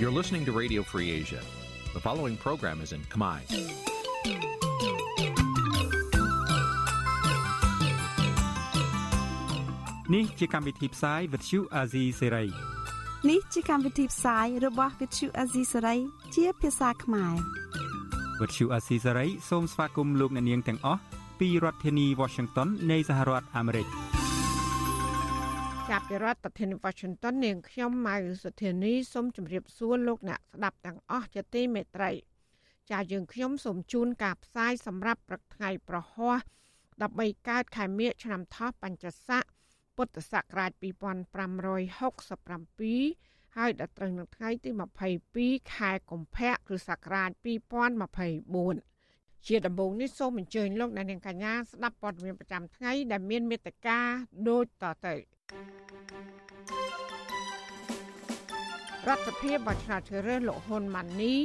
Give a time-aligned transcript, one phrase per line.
[0.00, 1.40] You're listening to Radio Free Asia.
[1.94, 3.40] The following program is in Khmer.
[10.08, 12.50] Nǐ chi càm bi tiệp xáy vệt chiu a zì sê ray
[13.30, 15.98] នេះជាកម្មវិធីផ្សាយរបស់ Vithu Azisari
[16.34, 17.34] ជាភាសាខ្មែរ
[18.40, 21.00] វត្តឈូអាស៊ីសេរីសូមស្វាគមន៍លោកអ្នកនាងទាំងអស់
[21.40, 23.86] ពីរដ្ឋធានី Washington នៃសហរដ្ឋអាមេរិក
[25.95, 32.11] ចាប់ពីរដ្ឋធានី Washington នាងខ្ញុំម៉ៅសុធានីសូមជម្រាបសួរលោកអ្នកស្ដាប់ទាំងអស់ជាទីមេត្រី
[32.91, 36.35] ចាយើងខ្ញុំសូមជូនការផ្សាយសម្រាប់ព្រឹកថ្ងៃប្រហោះ
[36.89, 39.43] 13កើតខែមិញឆ្នាំថោះបัญចស័ក
[39.95, 44.69] ពុទ្ធសករាជ2567ហើយដល់ត្រូវនៅថ្ងៃទី
[45.21, 47.29] 22ខែកុម្ភៈគ្រិស្តសករាជ
[48.79, 53.99] 2024ជាដំបូងនេះសូមអញ្ជើញលោកអ្នកនាងកញ្ញាស្ដាប់ព័ត៌មានប្រចាំថ្ងៃដែលមានមេត្តា
[54.49, 55.15] ដូចតទៅ
[59.07, 61.35] រដ្ឋសភាបោះឆ្នោតជ្រើសរើសលោកហ៊ុនម៉ាណី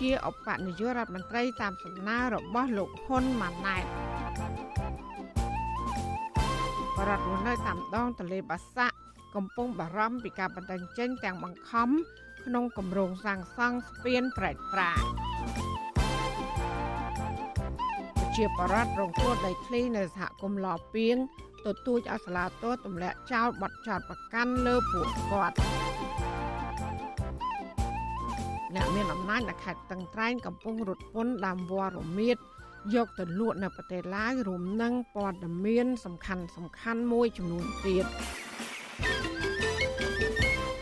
[0.00, 3.84] ជាឧបនាយករដ្ឋមន្ត្រីតាមសំណើរបស់លោកហ៊ុនម៉ាណែត
[6.96, 8.96] បរដ្ឋនៅតាមដងទន្លេបាសាក់
[9.34, 11.88] កំពុងបារម្ភពីការបណ្ដឹងចេញទាំងបង្ខំ
[12.44, 14.92] ក្នុងគម្រោងសាងសង់ស្ពានប្រែកប្រា
[18.36, 21.16] ជាបរដ្ឋរងគ្រោះដីធ្លីនៅសហគមន៍ឡពៀង
[21.74, 22.50] ទទូចឲ្យសាលាត
[22.86, 25.56] ទម្លាក់ចោលបទចោតប្រកាន់លើពួកគាត់
[28.74, 32.36] អ្នកមានអំណាចនៅខេត្តតឹងត្រែងកំពុងរត់ពន្ធដើមវល្លិរមៀត
[32.94, 38.04] យកទៅលក់នៅប្រទេសឡាវរួមនឹងព័ត៌មាន សំខាន់សំខាន់មួយចំនួនទៀត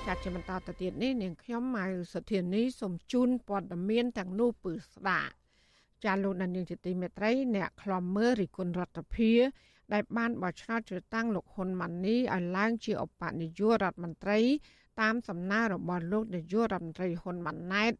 [0.07, 5.33] ចាត់ជាបន្តទៅទៀតនេះនាងខ្ញុំម៉ៅសុធានីសូមជូនព័ត៌មានទាំងនោះពឺស្ដាប់
[6.05, 9.33] ចាលោកនាងជាទីមេត្រី អ្នកខ្លំមើលរិគុណរដ្ឋភា
[9.93, 14.41] ដែលបានបោះឆ្នោតជ្រើសតាំងលោកហ៊ុនម៉ាណីឲ្យឡើងជាឧបនាយករដ្ឋមន្ត្រី
[15.01, 17.93] តាមសំណើរបស់លោកនាយករដ្ឋមន្ត្រីហ៊ុនម៉ាណែត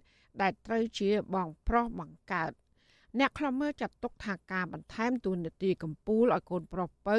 [0.43, 2.53] ដែលត្រូវជាបងប្រុសបង្កើត
[3.19, 7.19] អ្នកខ្លមើចាត់ទុកថាការបន្ថែមទូនាទីកម្ពុជាឲ្យកូនប្រុសពៅ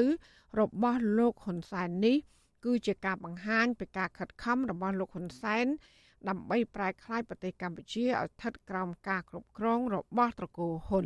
[0.60, 2.18] របស់លោកហ៊ុនសែននេះ
[2.66, 5.66] គឺជាការបង្ហាញពីការខិតខំរបស់លោកហ៊ុនសែន
[6.30, 11.06] ដើម្បីប្រែក្លាយប្រទេសកម្ពុជាឲ្យស្ថិតក្រោមការគ្រប់គ្រងរបស់ត្រកូលហ៊ុន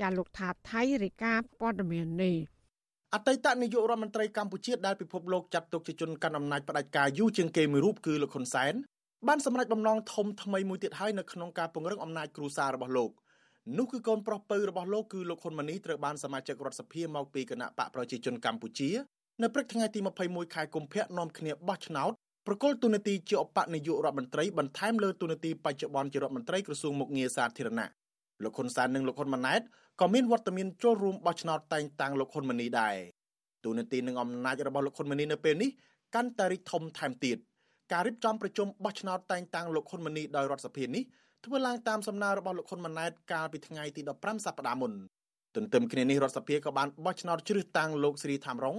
[0.00, 2.36] ចាលោកថាថៃរាយការណ៍ព័ត៌មាននេះ
[3.14, 8.74] អតីតនាយករដ្ឋមន្ត្រីកម្ពុជាដែលពិភពលោកចាត់ទុកជាជនកាន់អំណាចផ្ដាច់ការយូរជាងគេមួយរូបគឺលោកហ៊ុនសែន
[9.28, 13.10] បានសម្រេចបំណងធំថ្មីមួយទៀតហើយនៅក្នុងការពង្រឹងអំណាចគ្រួសាររបស់លោក
[13.78, 18.90] នោះគឺកូនប្រុសពៅរបស់លោកគឺលោកហ៊ុនម៉ាណីត្រូវបានសមាជិករដ្ឋសភាមកពីគណៈបកប្រជាជនកម្ពុជា
[19.42, 22.12] នៅព្រឹកថ្ងៃទី21ខែកុម្ភៈនាំគ្នាបោះឆ្នោត
[22.46, 27.88] ប្រកុលទូនាទីជាឧបនាយករដ្ឋមន្ត្រីបន្ថែមលើទូនាទីបច្ចុប្បន្នជារដ្ឋមន្ត្រីក្រសួងមុខងារសាធារណៈ
[28.42, 29.62] លោកហ៊ុនសែននិងលោកហ៊ុនម៉ាណែត
[30.00, 32.96] ក៏មានវត្តមានចូលរួមបោះឆ្នោតតែងតាំងលោកហ៊ុនម៉ាណីដែរ
[33.64, 35.70] ទូនាទីនិងអំណាចរបស់លោកហ៊ុនម៉ាណីនៅពេលនេះ
[36.14, 37.36] កាន់តែរីកធំថែមទៀត
[37.92, 41.02] ការរៀបចំប្រជុំបោះឆ្នោតតែងតាំងលោកហ៊ុនម៉ាណីដោយរដ្ឋសភានេះ
[41.44, 44.92] ធ្វើឡើងតាមសំណើរបស់លោកហ៊ុនម៉ាណែតកាលពីថ្ងៃទី15សប្តាហ៍មុន
[45.56, 48.76] ទន្ទឹមគ្នានេះរដ្ឋសភាក៏បានបោះឆ្នោតជ្រើសតាំងលោកស្រីថាំរង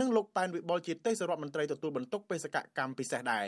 [0.00, 3.46] និងលោកប៉ែនវិបុលជាទេសរដ្ឋមន្ត្រីទទួលបន្ទុកបេសកកម្មពិសេសដែរ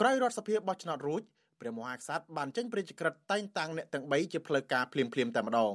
[0.00, 1.22] ក្រោយរដ្ឋសភាបោះឆ្នោតរួច
[1.60, 5.74] ព្រះមហាក្សត្របានចេញព្រះរាជក្រឹត្យតែងតាំងអ្នកទាំង3ជាផ្លូវការភ្លាមភ្លាមតែម្ដង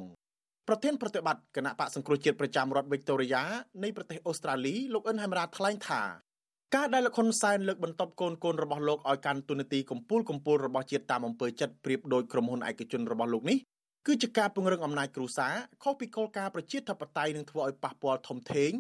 [0.70, 3.44] ប្រធានប្រតិបត្តិគណៈបកសង្គ្រោះជាតិប្រចាំរដ្ឋវីកតូរីយ៉ា
[3.84, 6.02] នៃប្រទេសអូស្ត្រាលីលោកអិនហែមរ៉ាថ្លែងថា
[6.76, 13.58] ការដែលលោកហ៊ុនសែនលើកបន្ទប់កូនកូនរបស់លោកឲ្យកាន់តួនាទីកម្ពូលកម្ពូលរបស់ជាតិតាមអំពើចិត្តប្រៀបដូចក្រុមហ៊ុនឯកជនរបស់លោកនេះ
[14.08, 15.54] គឺជាការពង្រឹងអំណាចគ្រួសារ
[15.84, 18.72] ខុសពីគោលការណ៍ប្រជាធិបតេយ្យនឹងធ្វើឲ្យប៉ះពាល់ធំធេង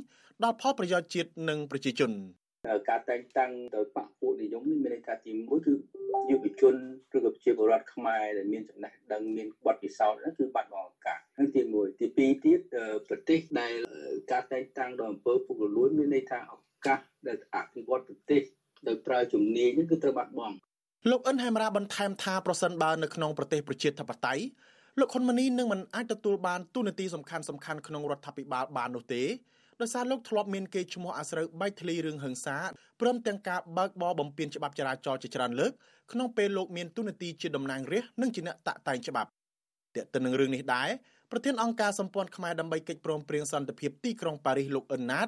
[0.43, 2.11] ដល់ផលប្រយោជន៍ជាតិនិងប្រជាជន
[2.89, 5.73] ការតែងតាំងដោយបកពួកនិយមនេះមានន័យថាទី1គឺ
[6.31, 6.75] យុវជន
[7.15, 12.59] ឬក៏ប្រជាពលរដ្ឋខ្មែរដែលមានចំណេះដឹងមានបទពិសោធន៍ហ្នឹងគឺបាត់បង់ឱកាសហើយទី1ទី2ទៀត
[13.09, 13.73] ប្រទេសដែល
[14.31, 16.53] ការតែងតាំងដោយអំពើពុករលួយមានន័យថាឱ
[16.85, 18.41] កាសដែលអភិវឌ្ឍប្រទេស
[18.87, 20.55] ដោយប្រើជំនាញនេះគឺត្រូវបាត់បង់
[21.11, 24.43] លោកអិនហែមរ៉ាបន្ថែមថាប្រសិនបើនៅក្នុងប្រទេសប្រជាធិបតេយ្យ
[24.99, 29.23] លោកហ៊ុនម៉ាណីនឹងមិនអាចទទួលបានទូនាទីសំខាន់សំខាន់ក្នុងរដ្ឋាភិបាលបាននោះទេ
[29.81, 32.57] ដោយសារលោកធ្លាប់មានគេឈ្មោះអាស្រូវបែកធ្លីរឿងហឹង្សា
[33.01, 35.71] ព្រមទាំងការបើកបរបំពេញច្បាប់ចរាចរណ៍ជាច្រើនលើក
[36.11, 39.29] ក្នុងពេលលោកមានទូនាទីជាតំណាងរាស្ត្រនិងជាអ្នកតាក់តែងច្បាប់
[39.95, 40.89] ទាក់ទិននឹងរឿងនេះដែរ
[41.31, 45.27] ប្រធានអង្គការសម្ព័ន្ធខ្មែរដើម្បីកិច្ចព្រមព្រៀងសន្តិភាពទីក្រុងប៉ារីសលោកអ៊ិនណាត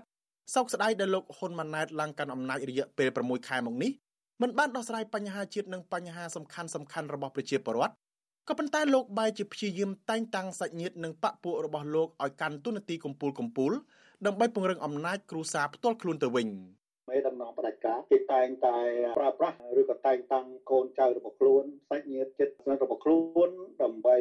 [0.56, 3.92] សោកស្ដាយដែលលោកហ៊ុនម៉ាណែតឡើងកាន់អំណាចរយៈពេល6ខែមកនេះ
[4.42, 7.94] មិនបានដោះស្រាយបញ្ហាជាតិនិងបញ្ហាសំខាន់សំខាន់របស់ប្រជាពលរដ្ឋ
[8.48, 13.72] ក៏ប៉ុន្តែលោកបែរជាព្យាយាមតែងតាំងសាច់ញាតិនិងបពពួករបស់លោកឲ្យកាន់ទូនាទីកម្ពូលកម្ពូល
[14.28, 16.48] ដើម្បីពង្រឹងអំណាចគ្រួសារផ្ទាល់ខ្លួនទៅវិញ
[17.10, 18.78] មេដំណងបដិការកាគេតែងតែ
[19.20, 23.50] ប្រើប្រាស់ឬក៏តែងតាំងកូនចៅរបស់ខ្លួនសាច់ញាតិជិតស្និទ្ធរបស់ខ្លួន
[23.84, 24.18] ដើម្បី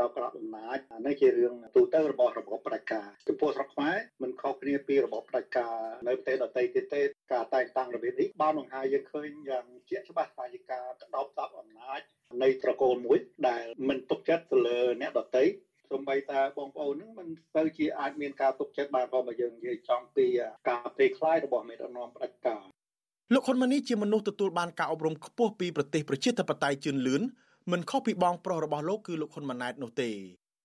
[0.00, 5.76] ដល់ក្រកអំណាចនេះជារឿងទូទៅរបស់របបផ្ដាច់ការចំពោះស្រុកខ្មែរមិនខុសគ្នាពីរបបផ្ដាច់ការ
[6.08, 7.02] នៅប្រទេសដទៃទៀតទេ
[7.32, 12.00] ការតែងតាំងរបៀបនេះបានបង្ហាញយើងឃើញយ៉ាងជាក់ច្បាស់ថាជាការក្តោបចាប់អំណាច
[12.42, 13.18] នៃត្រកូលមួយ
[13.48, 15.44] ដែលមិនទុកចិត្តទៅលើអ្នកដទៃ
[15.90, 20.26] សូម្បីតែបងប្អូនហ្នឹងមិនទៅជាអាចមានការទុកចិត្តបានផងបើយើងនិយាយចំពី
[20.68, 22.64] ការភ័យខ្លាចរបស់មេដឹកនាំផ្ដាច់ការ
[23.34, 27.22] លោកហ៊ុនម៉ាណីជាមនុស្សទទួលបានការអប់រំខ្ពស់ពីប្រទេសប្រជាធិបតេយ្យជឿនលឿន
[27.72, 30.10] មិនខុសពីបងប្រុសរបស់លោកគឺលោកហ៊ុនម៉ាណែតនោះទេ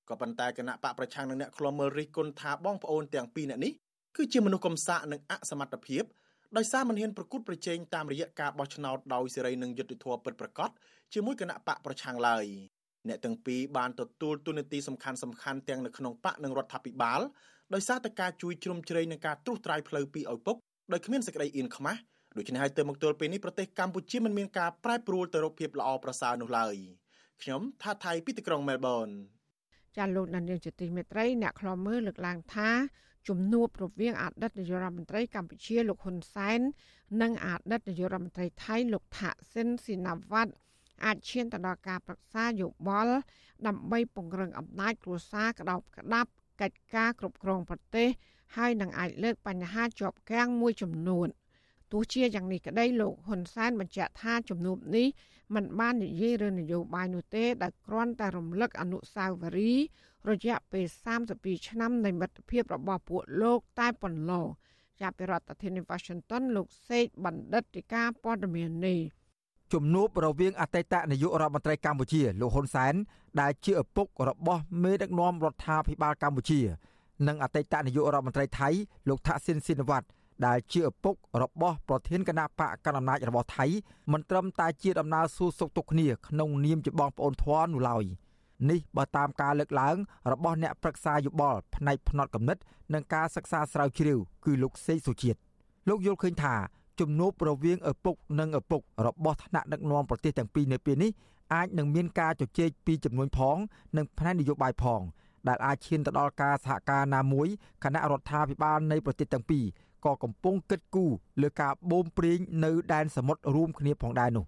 [0.10, 3.74] ក៏ប៉ុន្តែគណៈបកប្រឆាំងនឹងអ្នកខ្លំមើលរិះគន់ថាបងប្អូនទាំងពីរនាក់នេះ
[4.16, 6.04] គឺជាមនុស្សកំសាកនិងអសមត្ថភាព
[6.58, 10.70] ដោយសារមិនហ៊ានប្រកួតប្រជែងតាមរយៈការបោះឆ្នោតដោយសេរីនិងយុត្តិធម៌ពិតប្រាកដ
[11.14, 12.46] ជាមួយគណៈបកប្រឆាំងឡើយ
[13.08, 17.20] អ្នកទាំងពីរបានទទួលទូនាទីសំខាន់សំខាន់ទាំងនៅក្នុងបកនិងរដ្ឋាភិបាល
[17.74, 20.58] ដោយសារតែការជួយជ្រោមជ្រែងនឹងការត្រួសត្រាយផ្លូវពីឪពុក
[20.92, 22.00] ដោយគ្មានសេចក្តីអៀនខ្មាស់
[22.38, 26.76] ដូច្នេះហើយទៅមកទល់ពេលនេះប្រទេសកម្ពុជាមិនមានការប្រែប្រួលទៅរកភាពល្អប្រសើរនោះឡើយ
[27.42, 29.08] ខ្ញុំថាថៃពីទីក្រុងមែលប៊ន
[29.98, 32.70] ចាលោកដានៀងជាទីមេត្រីអ្នកខ្លោមើលលើកឡើងថា
[33.28, 36.60] ជំនួបរវាងអតីតនាយករដ្ឋមន្ត្រីកម្ពុជាលោកហ៊ុនសែន
[37.22, 40.54] និងអតីតនាយករដ្ឋមន្ត្រីថៃលោកថាក់ស៊ីនស៊ីណាវ៉ាត់
[41.06, 43.16] អាចឈានទៅដល់ការប្រឹក្សាយោបល់
[43.68, 46.30] ដើម្បីពង្រឹងអំណាចគ្រួសារក្តោបក្តាប់
[46.62, 48.08] កិច្ចការគ្រប់គ្រងប្រទេស
[48.56, 51.28] ហើយនឹងអាចលើកបញ្ហាជាប់គាំងមួយចំនួន
[51.92, 55.08] ទោះជាយ៉ាងនេះក្តីលោកហ៊ុនសែនបញ្ជាក់ថាជំនួបនេះ
[55.56, 59.86] មិនបាននិយាយរឿងនយោបាយនោះទេដែលគ្រាន់តែរំលឹកអនុស្សាវរីយ៍
[60.30, 60.86] រយៈពេល
[61.26, 64.46] 32ឆ្នាំនៃមិត្តភាពរបស់ពួកលោកតែប៉ុណ្ណោះ
[65.02, 69.00] ចាប់ពីរដ្ឋធានី Washington លោកសេកបណ្ឌិតទីការព័ត៌មាននេះ
[69.74, 72.94] ជំនួបរវាងអតីតនាយករដ្ឋមន្ត្រីកម្ពុជាលោកហ៊ុនសែន
[73.42, 76.60] ដែលជាឪពុករបស់មេដឹកនាំរដ្ឋាភិបាលកម្ពុជា
[77.28, 78.70] និងអតីតនាយករដ្ឋមន្ត្រីថៃ
[79.10, 80.08] លោកថាក់ស៊ីនស៊ីនវ៉ាត់
[80.46, 83.66] ដែលជាឪពុករបស់ប្រធានគណៈបកកណ្ដាលអំណាចរបស់ថៃ
[84.12, 88.04] មិនត្រឹមតែជាដំណើរសួរសុខទុក្ខគ្នាក្នុងនាមជាបងប្អូនធន់នោះឡើយ
[88.70, 89.96] នេះបើតាមការលើកឡើង
[90.32, 92.58] របស់អ្នកប្រឹក្សាយោបល់ផ្នែកផ្នត់គំនិត
[92.94, 95.40] និងការសិក្សាស្រាវជ្រាវគឺលោកសេកសុជាតិ
[95.90, 96.56] លោកយល់ឃើញថា
[97.00, 101.12] ជំនួបរវាងឪពុកនិងឪពុករបស់ថ្នាក់ដឹកនាំប្រទេសទាំងពីរនៅពេលនេះ
[101.54, 103.58] អាចនឹងមានការជជែកពីចំនួនផង
[103.98, 105.02] និងផ្នែកនយោបាយផង
[105.48, 107.48] ដែលអាចឈានទៅដល់ការសហការណាមួយ
[107.84, 109.66] គណៈរដ្ឋាភិបាលនៃប្រទេសទាំងពីរ
[110.06, 111.12] ក៏កំពុងគិតគូរ
[111.42, 114.46] លើការបូមព្រៀងនៅដែនសមុទ្ររួមគ្នាផងដែរនោះ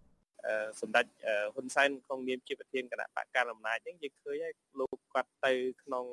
[0.82, 1.06] សម្ដេច
[1.54, 5.54] ហ៊ុនសែនក្នុងនាមជាប្រធានគណៈបកកណ្ដាលអំណាចហ្នឹងយើងឃើញហើយលោកគាត់ទៅ
[5.84, 6.06] ក្នុង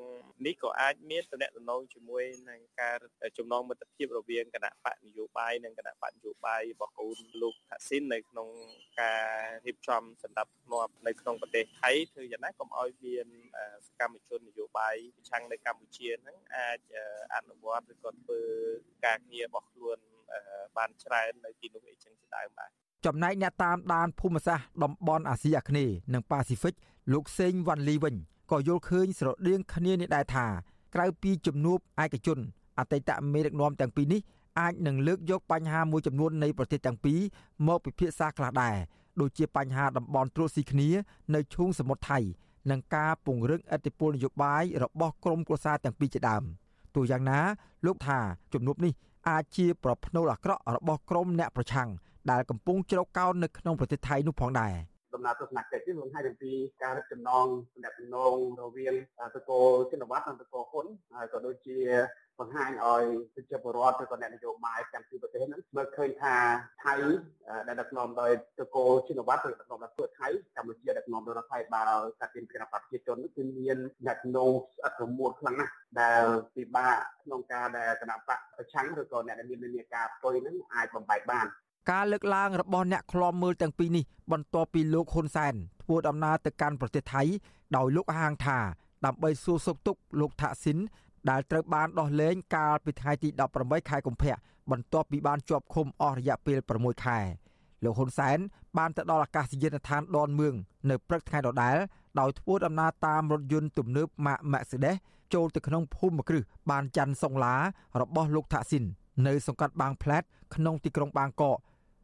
[0.46, 2.96] នេះក៏អាចមានតំណែងជាមួយនឹងការ
[3.38, 8.48] ចំណងមិត្តភាពរវាងគណៈបកនយោបាយនិងគណៈបកនយោបាយរបស់កូនលោកថាស៊ីននៅក្នុង
[9.00, 9.26] ការ
[9.66, 13.26] រៀបចំសម្ដាប់ធ្នាប់នៅក្នុងប្រទេសថៃធ្វើយ៉ាងណាកុំឲ្យមាន
[13.86, 16.78] សកម្មជននយោបាយប្រឆាំងនៅកម្ពុជាហ្នឹងអាច
[17.34, 18.40] អនុវត្តឬក៏ធ្វើ
[19.06, 19.98] ការងាររបស់ខ្លួន
[20.78, 22.70] បានច្រើននៅទីនោះអីចឹងជាដើមបាទ
[23.06, 26.74] ចំណែកអ្នកតាមដានភូមិសាស្ត្រតំបន់អាស៊ីអាគ្នេយ៍និងប៉ាស៊ីហ្វិក
[27.12, 28.14] លោកសេងវ៉ាន់លីវិញ
[28.50, 30.46] ក៏យល់ឃើញស្រដៀងគ្នានេះដែរថា
[30.94, 32.38] ក្រៅពីជំនួបឯកជន
[32.78, 34.20] អតីតមេដឹកនាំទាំងពីរនេះ
[34.60, 37.20] អាចនឹងលើកយកបញ្ហាមួយចំនួននៃប្រទេសទាំងពីរ
[37.66, 38.76] មកពិភាក្សាខ្លះដែរ
[39.20, 40.88] ដូចជាបញ្ហាតំបន់ត្រួតស៊ីគ្នា
[41.34, 42.18] នៅឈូងសមុទ្រថៃ
[42.70, 46.42] និងការពង្រឹងអធិបុលនយោបាយរបស់ក្រមគ្រួសារទាំងពីរជាដើម
[46.94, 47.40] ទោះយ៉ាងណា
[47.86, 48.18] លោកថា
[48.52, 48.92] ជំនួបនេះ
[49.28, 51.88] អាចជាប្រផ្នូលអាក្រក់របស់ក្រមអ្នកប្រឆាំង
[52.30, 54.74] ដែលកំពុងជ្រកកោននៅក្នុងប្រទេសថៃនោះផងដែរ
[55.14, 56.52] ដំណើរទស្សនកិច្ចនេះបង្ហាញអំពី
[56.82, 58.94] ការរឹតចំណងទំនាក់ទំនងរវាង
[59.34, 59.60] តកោ
[59.92, 61.78] ចិនវត្តនិងតកោហ៊ុនហើយក៏ដូចជា
[62.40, 63.04] បង្ហាញឲ្យ
[63.34, 66.36] ប្រជាពលរដ្ឋឬក៏អ្នកនយោបាយទាំងពីរប្រទេសហ្នឹងមើលឃើញថា
[66.84, 66.94] ថៃ
[67.66, 81.46] ដែលដឹកនាំដោយតកោចិនវត្តឬដឹកនាំដោយពួកថៃកម្ពុជាដឹកនាំដោយរដ្ឋថៃបាល់កាត់ពីគណៈបព្វជិជនគឺមានអ្នកនងស្អិតរមួតខ្លាំងណាស់ដែលពិបាកក្នុងការដែលគណៈបកប្រឆាំងឬក៏អ្នកដែលមាននានាការពុយហ្នឹងអាចបំបែកបាន
[81.90, 87.22] ការលើកឡើងរបស់អ្នកខ្លំមើលទាំងពីរនេះបន្ទាប់ពីលោកហ៊ុនសែនធ្វើដំណើរទៅកាន់ប្រទេសថៃ
[87.76, 88.58] ដោយលោកហាងថា
[89.04, 90.78] ដើម្បីសួរសុខទុក្ខលោកថាក់ស៊ីន
[91.30, 94.34] ដែលត្រូវបានដោះលែងកាលពីថ្ងៃទី18ខែកុម្ភៈ
[94.70, 97.18] បន្ទាប់ពីបានជាប់ឃុំអស់រយៈពេល6ខែ
[97.84, 98.38] លោកហ៊ុនសែន
[98.78, 100.54] បានទៅដល់អាកាសយានដ្ឋានដនមឿង
[100.90, 101.76] នៅព្រឹកថ្ងៃដដែល
[102.20, 104.96] ដោយធ្វើដំណើរតាមរថយន្តទំនើបម៉ាក Mercedes
[105.34, 107.54] ចូលទៅក្នុងភូមិគ្រឹះបានច័ន្ទសុងឡា
[108.00, 108.84] របស់លោកថាក់ស៊ីន
[109.26, 110.22] នៅសង្កាត់បាងផ្លែត
[110.54, 111.56] ក្នុងទីក្រុងបាងកក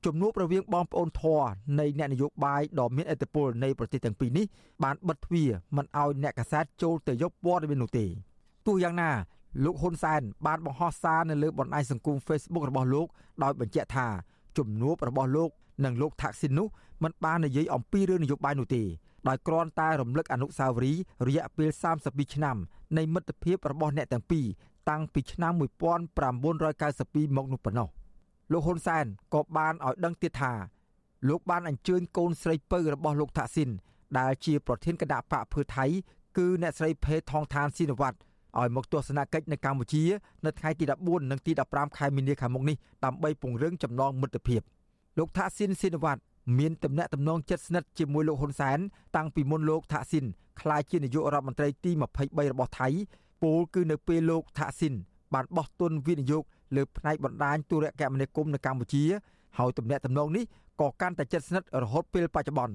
[0.04, 1.42] ជំនួបរវាងបងប្អូនធរ
[1.80, 4.46] នៃអ្នកនយោបាយដ៏មានឥទ្ធិពលនៃប្រទេសទាំងពីរនេះ
[4.84, 8.06] បានបិទទ្វារមិនឲ្យអ្នកកាសែតចូលទៅយកព័ត៌មាននោះទេ
[8.66, 9.10] ទោះយ៉ាងណា
[9.64, 13.06] លោកហ៊ុនសែនបានបង្ហោះសារនៅលើបណ្ដាញសង្គម Facebook របស់លោក
[13.42, 14.06] ដោយបញ្ជាក់ថា
[14.58, 15.50] ជំនួបរបស់លោក
[15.84, 16.68] និងលោកថាក់ស៊ីននោះ
[17.02, 18.82] មិនបាននិយាយអំពីរឿងនយោបាយនោះទេ
[19.28, 21.70] ដោយគ្រាន់តែរំលឹកអនុស្សាវរីយ៍រយៈពេល
[22.02, 22.56] 32ឆ្នាំ
[22.96, 24.46] នៃមិត្តភាពរបស់អ្នកទាំងពីរ
[24.90, 27.88] តាំងពីឆ្នាំ1992មកនោះប៉ុណ្ណោះ
[28.52, 30.52] លោកហ៊ុនសែនក៏បានឲ្យដឹងទៀតថា
[31.28, 33.70] លោកបានអញ្ជើញកូនស្រីពៅរបស់លោកថាក់ស៊ីន
[34.18, 35.84] ដែលជាប្រធានគណៈបកភឿថៃ
[36.36, 38.14] គឺអ្នកស្រីភេថងឋានស៊ីនវ័ត
[38.58, 40.04] ឲ្យមកទស្សនកិច្ចនៅកម្ពុជា
[40.44, 44.60] នៅថ្ងៃទី14និងទី15ខែមីនាខាងមុខនេះដើម្បីពង្រឹងចំណងមិត្តភាព
[45.18, 46.18] លោកថាក់ស៊ីនស៊ីនវ័ត
[46.58, 48.78] មានទំនាក់ទំនងជិតស្និទ្ធជាមួយលោកហ៊ុនសែន
[49.16, 50.24] តាំងពីមុនលោកថាក់ស៊ីន
[50.60, 51.90] ក្លាយជានាយករដ្ឋមន្ត្រីទី
[52.20, 52.88] 23របស់ថៃ
[53.42, 54.94] ពោលគឺនៅពេលលោកថាក់ស៊ីន
[55.34, 56.44] បានបោះទុនវិនិយោគ
[56.76, 59.04] លើផ្នែកបណ្ដាញទូរគមនាគមន៍នៅកម្ពុជា
[59.58, 60.44] ហើយទំនាក់ទំនងនេះ
[60.80, 62.74] ក៏កាន់តែជិតស្និទ្ធរហូតពេលបច្ចុប្បន្ន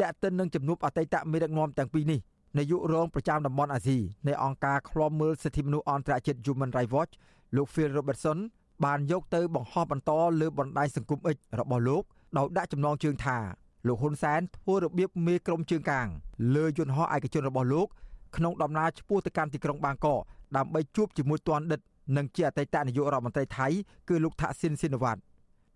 [0.00, 2.20] តែកតិននឹងជំនួបអតីតមេដឹកនាំទាំងពីរនេះ
[2.58, 3.98] នាយករងប្រចាំតំបន់អាស៊ី
[4.28, 7.12] នៃអង្គការឃ្លាំមើលសិទ្ធិមនុស្សអន្តរជាតិ Human Rights Watch
[7.56, 8.38] លោក Phil Robertson
[8.84, 10.10] បានយកទៅបង្ហោះបន្ត
[10.40, 12.02] លើបណ្ដាញសង្គម X របស់លោក
[12.36, 13.38] ដោយដាក់ចំណងជើងថា
[13.86, 16.06] លោកហ៊ុនសែនធ្វើរបៀបមេក្រុមជើងកាង
[16.54, 17.86] លើយន្តហោះឯកជនរបស់លោក
[18.36, 20.20] ក្នុងដំណើរឆ្ពោះទៅកាន់ទីក្រុងបាងកក
[20.56, 21.80] ដើម្បីជួបជាមួយទ័នដិត
[22.16, 23.66] និងជាអតីតនាយករដ្ឋមន្ត្រីថៃ
[24.08, 25.20] គឺលោកថាក់ស៊ីនស៊ីនវ៉ាត់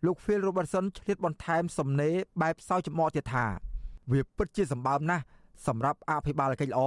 [0.06, 3.46] លោក Phil Robertson ឆ្លៀតបន្ថែមសំណេរបែបសោយចំអកទៀតថា
[4.10, 5.24] វាពិតជាសម្បើមណាស់
[5.66, 6.82] សម្រាប់អភិបាលកិច្ចល្អ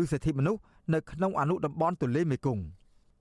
[0.00, 0.60] ឬសិទ្ធិមនុស្ស
[0.94, 2.64] នៅក្នុងអនុតំបន់ទន្លេមេគង្គ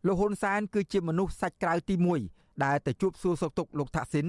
[0.05, 1.95] លោកហ៊ុនសែនគឺជាមនុស្សសាច់ក្រៅទី
[2.29, 4.27] 1ដែលទៅជួបសួរសុខទុក្ខលោកថាក់ស៊ីន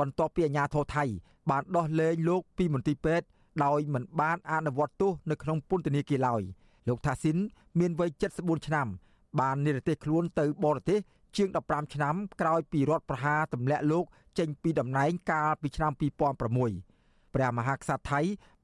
[0.00, 1.04] បន្ទាប់ពីអាញាធរថៃ
[1.50, 3.26] បានដោះលែងលោកពីមន្ទីរពេទ្យ
[3.64, 6.42] ដោយមិនបានអនុវត្តទោសនៅក្នុងពន្ធនាគារឡើយ
[6.88, 7.36] លោកថាស៊ីន
[7.78, 8.88] មានវ័យ74ឆ្នាំ
[9.40, 11.00] បាននិរទេសខ្លួនទៅបរទេស
[11.36, 14.04] ជាង15ឆ្នាំក្រោយពីរដ្ឋប្រហារទម្លាក់លោក
[14.38, 18.20] ចេញពីតំណែងកាលពីឆ្នាំ2006ព្រះមហាក្សត្រថៃ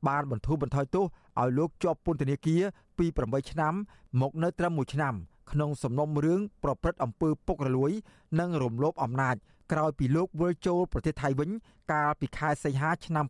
[0.08, 1.04] បានបន្ធូរបន្ថយទោស
[1.40, 2.62] ឲ្យលោកជាប់ពន្ធនាគារ
[2.98, 3.74] ពី8ឆ្នាំ
[4.20, 5.14] មកនៅត្រឹម1ឆ្នាំ
[5.52, 7.92] ក្នុងសំណុំរឿងប្រព្រឹត្តអំពើពុករលួយ
[8.40, 9.36] និងរំលោភអំណាច
[9.72, 11.50] ក្រោយពីលោកវិលចូលប្រទេសថៃវិញ
[11.92, 13.26] កាលពីខែសីហាឆ្នាំ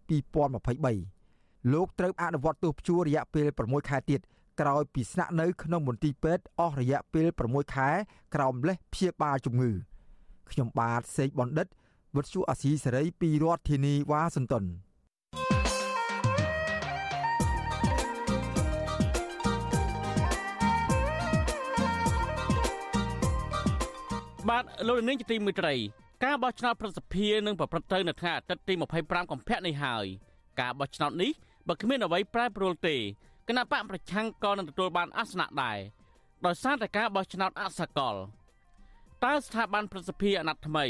[1.03, 4.21] 2023លោកត្រូវអនុវត្តទោសព្យួររយៈពេល6ខែទៀត
[4.61, 7.89] ក្រោយពីស្នាក់នៅក្នុងមន្ទីរពេទ្យអស់រយៈពេល6ខែ
[8.35, 9.71] ក្រោមលេសព្យាបាលជំងឺ
[10.51, 11.67] ខ្ញុំបាទសេកបណ្ឌិត
[12.15, 14.65] វុទ្ធុអាស៊ីសេរីពីរដ្ឋធានីវ៉ាស៊ីនតោន
[24.49, 25.75] បាទលោកនាងជាទីមេត្រី
[26.25, 30.07] ការបោះឆ្នោតប្រសិទ្ធភាពនឹងប្រព្រឹត្តទៅនៅថ្ងៃអាទិត្យទី25កុម្ភៈនេះហើយ
[30.61, 31.31] ការបោះឆ្នោតនេះ
[31.69, 32.97] បើគ្មានអ្វីប្រែប្រួលទេ
[33.49, 35.79] គណៈបកប្រឆាំងក៏នឹងទទួលបានអាសនៈដែរ
[36.47, 38.17] ដោយសារតែការបោះឆ្នោតអសកល
[39.25, 40.87] តើស្ថាប័នប្រសិទ្ធភាពអាណត្តិថ្មី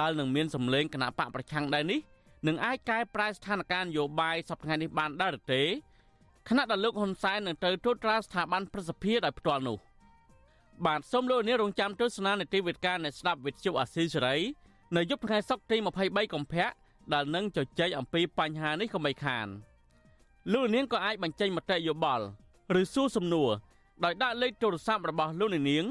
[0.00, 2.00] ដែលនឹងមានសម្លេងគណៈបកប្រឆាំងដែរនេះ
[2.46, 5.62] នឹងអាចកែប្រែស្ថានភាពនយោបាយសប្តាហ៍នេះបានដែរឬទេ
[6.48, 9.78] ខណៈដែលលោកហ៊ុនសែននឹងទៅត្រួតត្រាស្ថាប័នប្រសិទ្ធភាពដោយផ្ទាល់នោះ
[10.86, 14.36] បាទសូមលោកនាងរងចាំទស្សនានីតិវិទ្យានៃស្ដាប់វិទ្យុអាស៊ីសេរី
[14.96, 16.68] នៅយប់ថ្ងៃសុក្រទី23កុម្ភៈ
[17.12, 19.48] ដែលនឹងជជែកអំពីបញ្ហានេះកុំបីខាន។
[20.50, 22.24] លោកនាងក៏អាចបញ្ចេញមតិយោបល់
[22.80, 23.50] ឬសួរសំណួរ
[24.04, 25.84] ដោយដាក់លេខទូរស័ព្ទរបស់លោកនាង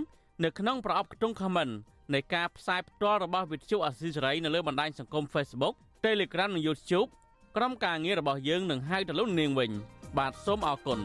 [0.43, 1.73] នៅក្នុងប្រអប់ខ្ទង់ comment
[2.13, 7.09] នៃការផ្សាយផ្ទាល់របស់វិទ្យុអាស៊ីសេរីនៅលើបណ្ដាញសង្គម Facebook Telegram និង YouTube
[7.55, 9.71] ក្រុមការងាររបស់យើងនឹងហៅទៅលោកនាងវិញ
[10.17, 10.99] បាទសូមអរគុណ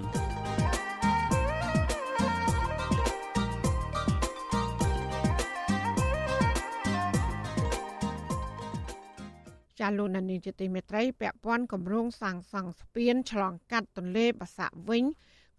[9.80, 15.04] ចាលោកនានីជាទីមេត្រីពាក់ព័ន្ធគម្រោងសាងសង់ស្ពានឆ្លងកាត់ទន្លេបាសាក់វិញ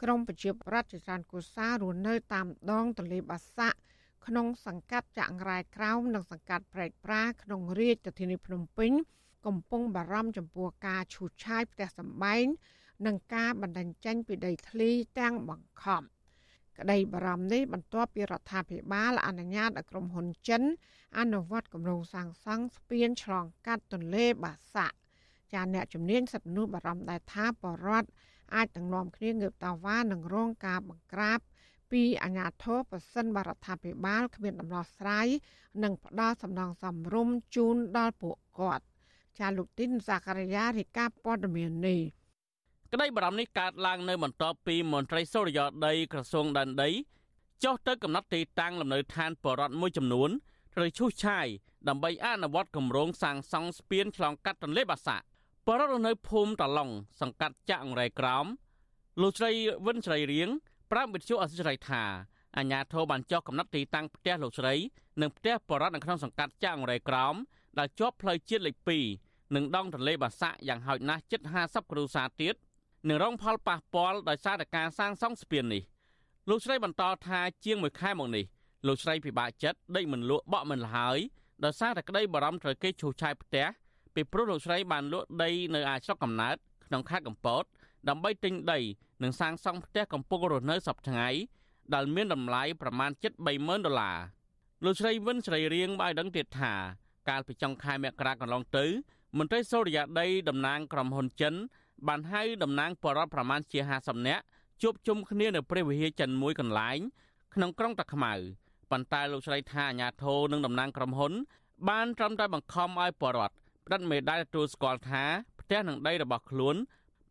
[0.02, 3.78] ក្រមប្រជាប្រដ្ឋជាច្រើនគូសារស់នៅតាមដងទន្លេបាសាក់
[4.26, 8.92] ក្នុងសង្កាត់ចាក់ងរ៉ែក្រោមនិងសង្កាត់ព្រែកប្រាក្នុងរាជធានីភ្នំពេញ
[9.46, 12.46] កំពុងបារម្ភចំពោះការឈូសឆាយផ្ទះសម្បែង
[13.06, 16.04] និងការបណ្ដឹងចេញពីដីធ្លីទាំងបង្ខំ
[16.80, 20.64] ក្តីបារម្ភនេះបន្ទាប់ពីរដ្ឋាភិបាលអនុញ្ញាតឲ្យក្រុមហ៊ុនចិន
[21.20, 24.96] អនុវត្តគម្រោងសាងសង់ស្ពានឆ្លងកាត់ទន្លេបាសាក់
[25.54, 28.10] ចាអ្នកជំនាញសិទ្ធិមនុស្សបារម្ភដែរថាបរដ្ឋ
[28.56, 31.40] អាចនឹងនាំគ្នាងើបតវ៉ានឹងរងការបង្ក្រាប
[31.92, 35.28] ពីអាជ្ញាធរប៉សិនបរដ្ឋាភិបាលគ្មានដំណោះស្រាយ
[35.84, 38.86] និងផ្ដល់សំណងសំរុំជូនដល់ពួកគាត់
[39.40, 42.02] ចាលោកទីនសាករាយារាជការព័ត៌មាននេះ
[42.94, 46.90] ក្តីបារម្ភនេះកើតឡើងនៅបន្ទាប់ពីមន្ត្រីសុរិយោដីក្រសួងដែនដី
[47.64, 50.30] ចុះទៅកំណត់ទីតាំងលំនៅឋានបរដ្ឋមួយចំនួន
[50.76, 51.48] ត្រូវឈូសឆាយ
[51.88, 55.26] ដើម្បីអនុវត្តគម្រោងសាងសង់ស្ពានឆ្លងកាត់ទន្លេបាសាក់
[55.68, 56.90] បរដ្ឋនៅភូមិតឡុង
[57.22, 58.46] សង្កាត់ចាក់អង្រែក្រោម
[59.22, 59.52] លោកស្រី
[59.86, 60.50] វិនស្រីរៀង
[60.92, 62.04] ប្រាប់វិទ្យុអសិរ័យថា
[62.58, 64.76] អាញាធរបានចុះកំណត់ទីតាំងផ្ទះលោកស្រី
[65.22, 67.36] និងផ្ទះបរដ្ឋនៅក្នុងសង្កាត់ចាក់អង្រែក្រោម
[67.80, 68.76] ដែលជាប់ផ្លូវជាតិលេខ
[69.18, 72.56] 2និងដងទន្លេបាសាក់យ៉ាងហោចណាស់ជិត50គ្រួសារទៀត
[73.08, 75.84] នឹងរងផលប៉ះពាល់ដោយសារតែការសាងសង់ស្ពាននេះ
[76.50, 78.46] លោកស្រីបន្តថាជាង1ខែមកនេះ
[78.88, 81.18] លោកស្រីពិបាកចិត្តដេកមិនលក់បក់មិនលហើយ
[81.64, 83.66] ដោយសារតែក្តីបារម្ភត្រូវគេឈូសឆាយផ្ទះ
[84.16, 86.56] ពីព្រោះលោកស្រីបានលក់ដីនៅឯស្រុកកំណើត
[86.88, 87.64] ក្នុងខេត្តកំពត
[88.10, 88.80] ដើម្បីទិញដី
[89.24, 91.30] និងសាងសង់ផ្ទះកំពុងរស់នៅសប្តាហ៍ថ្ងៃ
[91.94, 94.18] ដែលមានតម្លៃប្រមាណជិត30000ដុល្លារ
[94.86, 96.74] លោកស្រីវិនស្រីរៀងបានដឹងទៀតថា
[97.30, 98.86] កាលពីចុងខែមករាកន្លងទៅ
[99.38, 101.54] មន្ត្រីសូរិយាដីតំណាងក្រុមហ៊ុនចិន
[102.08, 104.44] បានហៅតំណាងបរដ្ឋប្រមាណជា50នាក់
[104.82, 107.00] ជួបជុំគ្នានៅព្រះវិហារចិនមួយកន្លែង
[107.54, 108.34] ក្នុងក្រុងតាខ្មៅ
[108.92, 111.34] ប៉ុន្តែលោកស្រីថាអាញាធរនិងតំណាងក្រុមហ៊ុន
[111.90, 113.54] បានត្រឹមតែបង្ខំឲ្យបរដ្ឋ
[113.86, 115.24] ផ្តិតមេដាយទទួលស្គាល់ថា
[115.60, 116.76] ផ្ទះនិងដីរបស់ខ្លួន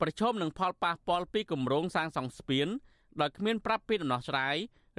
[0.00, 2.68] ប្រឈមនឹងផលប៉ះពាល់ពីគម្រោងសាងសង់ស្ពាន
[3.20, 4.56] ដោយគ្មានប្រាប់ពីដំណោះស្រាយ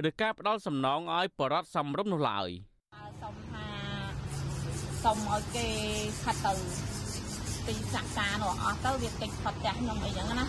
[0.08, 2.48] ឬការផ្ដល់សំណងឲ្យបរដ្ឋសំរុំនោះឡើយ
[3.22, 3.66] សុំថា
[5.04, 5.66] សុំឲ្យគេ
[6.22, 6.97] ខាត់ទៅ
[7.68, 10.44] ទីសក្ការនោះអស់ទៅវាតិចផុតផ្ទះខ្ញុំអីចឹងណា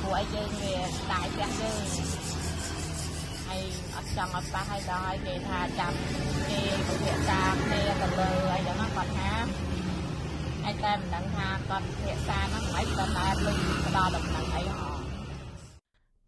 [0.00, 1.80] ព្រោះអីយើងវាស្ដាយផ្ទះយើង
[3.46, 3.62] ហើយ
[3.96, 5.92] អត់ចង់ឲ្យប៉ះឲ្យដល់ឲ្យគេថាចាំ
[6.50, 9.32] គេពិភាក្សាគ្នាទៅលើអីចឹងណាគាត់ថា
[10.64, 13.56] ហើយតែមិនដឹងថាគាត់ពិភាក្សាហ្នឹងមិនគាត់តែលុយ
[13.86, 14.90] ផ្ដល់ដំណឹងអីហ៎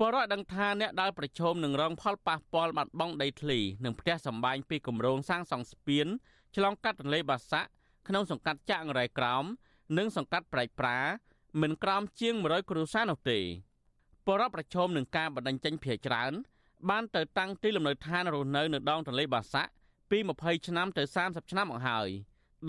[0.01, 6.07] បរិវត្តដឹងថាអ្នកដែលប្រឈមនឹងរងផលប៉ះពាល់បាត់បង់ដីធ្លីនិងផ្ទះសម្បែងពីគម្រោងសាងសង់ស្ពាន
[6.57, 7.69] ឆ្លងកាត់ទន្លេបាសាក់
[8.09, 9.45] ក្នុងសង្កាត់ចាក់ងរ៉ៃក្រោម
[9.99, 10.99] និងសង្កាត់ប្រែកប្រា
[11.63, 13.39] មិនក្រោមជាង100គ្រួសារនោះទេ
[14.27, 16.33] បរិវត្តប្រឈមនឹងការបណ្ដឹងចេញភៀច្រើន
[16.91, 19.71] បានទៅតាំងទីលំនៅឋានរស់នៅនៅដងទន្លេបាសាក់
[20.11, 22.09] ពី20ឆ្នាំទៅ30ឆ្នាំមកហើយ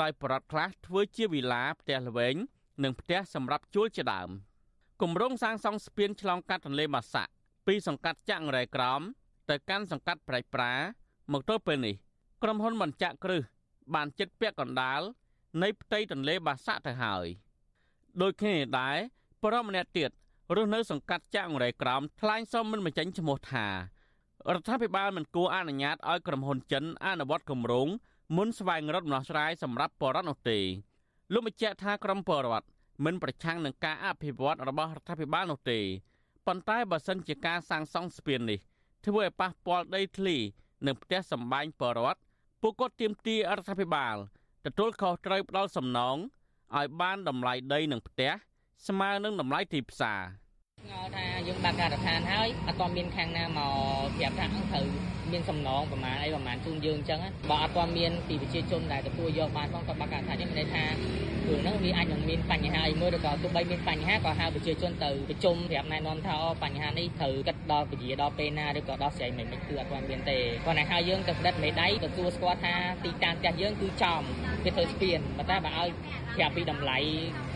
[0.01, 2.35] ដោយបរិវត្តខ្លះធ្វើជាវិឡាផ្ទះល្វែង
[2.83, 4.31] និងផ្ទះសម្រាប់ជួលជាដើម។
[5.01, 7.31] គម្រោងសាងសង់ស្ពានឆ្លងកាត់ទន្លេបាសាក់
[7.67, 9.01] ពីសង្កាត់ចាក់រ៉ែក្រោម
[9.49, 10.73] ទៅកាន់សង្កាត់ប្រៃប្រា
[11.31, 11.95] មកទល់ពេលនេះ
[12.43, 13.41] ក្រុមហ៊ុនបញ្ចាក់គ្រឹះ
[13.95, 15.01] បានចិត្តពាក់កណ្ដាល
[15.61, 17.27] នៃផ្ទៃទន្លេបាសាក់ទៅហើយ
[18.21, 18.97] ដូចគ្នាដែរ
[19.43, 20.09] បរិមម្នាក់ទៀត
[20.55, 27.87] រស់នៅសង្កាត់ចាក់រ៉ែក្រោមថ្លែងសុំមិនបញ្ចេញឈ្មោះថារដ្ឋាភិបាលមិនគួរអនុញ្ញាតឲ្យក្រុមហ៊ុនចិនអនុវត្តគម្រោង
[28.37, 30.59] មុនស្វែងរកដំណោះស្រាយសម្រាប់បរិវត្តនោះទេ
[31.33, 32.67] លោកបញ្ជាក់ថាក្រុមបរិវត្ត
[33.05, 35.79] មិនប្រឆាំងនឹងការអភិវឌ្ឍរបស់រដ្ឋាភិបាលនោះទេ
[36.47, 38.59] ប៉ុន្តែបើសិនជាការសាងសង់ស្ពាននេះ
[39.05, 40.37] ធ្វើឲ្យប៉ះពាល់ដីធ្លី
[40.85, 42.19] និងផ្ទះសម្បែងបរដ្ឋ
[42.61, 44.15] ពួកគាត់ទាមទាររដ្ឋាភិបាល
[44.65, 46.17] ទទួលខុសត្រូវផ្ដល់សំណង
[46.77, 48.31] ឲ្យបានតម្លៃដីនិងផ្ទះ
[48.87, 50.21] ស្មើនឹងតម្លៃទីផ្សារ
[50.91, 54.85] ងល់ថាយើងបើកការដ្ឋានហើយអត់ទាន់មានខាងណាមកប្រាប់ថាត្រូវ
[55.31, 60.83] មានសំណងប្រមាណអីប្រមាណជូនយើងអញ្ចឹងបើអត់ទាន់មានពីប្រជាជនដែលទទួលយកបានផងក៏បើកការដ្ឋាននេះមានន័យថា
[61.47, 74.21] រឿងហ្នឹងវាអាចនឹងមានបញ្ហាអីមួយឬក៏ទោះបីមានបញ្ហាក៏ហៅប្រជាជនទៅប្រជុំប្រាប់ណែនាំថាអូបញ្ហានេះត្រូវគិតដល់ពជាដល់ពេលណាឬក៏ដល់ស្រ័យមិនមិនគឺអត់ទាន់មានទេគាត់តែហៅយើងទៅផ្ដិតមេដៃទទួលស្គាល់ថាទីតាំងផ្ទះយើងគឺចំ
[74.63, 75.89] វាធ្វើស្ពានប៉ុន្តែបើឲ្យ
[76.35, 76.97] ប្រាប់ពីតម្លៃ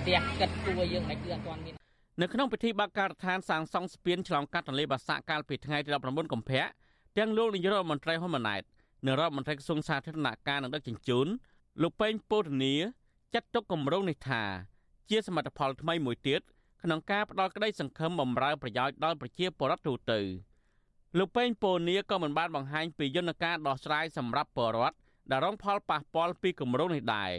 [0.02, 1.87] ផ្ទះគិតគួរយើងមិនគឺអត់ទាន់មាន
[2.22, 6.64] នៅក្នុងពិធីបើកការដ្ឋានសាងសង់ស្ពានឆ្លងកាត់ទន្លេបាសាក់កាលពីថ្ងៃទី19កុម្ភៈ
[7.18, 8.64] ទាំងលោកនាយករដ្ឋមន្ត្រីហ៊ុនម៉ាណែត
[9.06, 11.28] និងរដ្ឋមន្ត្រីក្រសួងសាធារណការនិងដឹកជញ្ជូន
[11.82, 12.74] លោកពេញពោធនី
[13.34, 14.44] ចាត់ទុកគម្រោងនេះថា
[15.10, 16.42] ជាសមិទ្ធផលថ្មីមួយទៀត
[16.84, 20.20] ក្នុងការផ្ដល់ក្តីសង្ឃឹមបំរើប្រយោជន៍ដល់ប្រជាពលរដ្ឋទូទៅ
[21.18, 24.96] លោកពេញពូនីក៏មិនបានបង្ហាញពីយន្តការដោះស្រាយសម្រាប់ពលរដ្ឋ
[25.32, 27.32] ដែលរងផលប៉ះពាល់ពីគម្រោងនេះដែរ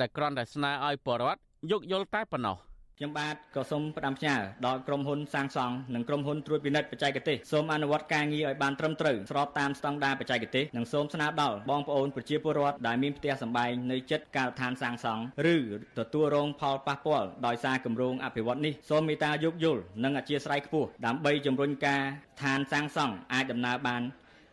[0.00, 2.58] ដែលគ្រាន់តែស្នើឲ្យពលរដ្ឋយោគយល់តែប៉ុណ្ណោះ។
[2.98, 4.34] ខ្ញុំបាទក៏សូមផ្ដាំផ្ញើ
[4.66, 15.22] ដល់ក្រុមហ៊ុនសាងសង់និងក្រុមហ៊ុនត្រួតពិនិត្យបច្ចេកទេសសូមអនុវត្តការងារឲ្យបានត្រឹមត្រូវស្របតាមស្តង់ដារបច្ចេកទេសនិងសូមស្នើដល់បងប្អូនប្រជាពលរដ្ឋដែលមានផ្ទះសម្បែងនៅជិតការដ្ឋានសាងសង់
[15.54, 15.56] ឬ
[15.98, 22.02] ទទួលរងផលប៉ះពាល់ដោយសារគម្រោងអភិវឌ្ឍនេះសូមមេត្តាយោគយល់និងអធិស្ឋានខ្ពស់ដើម្បីជំរុញការ
[22.42, 24.02] ឋានសាងសង់អាចដំណើរបាន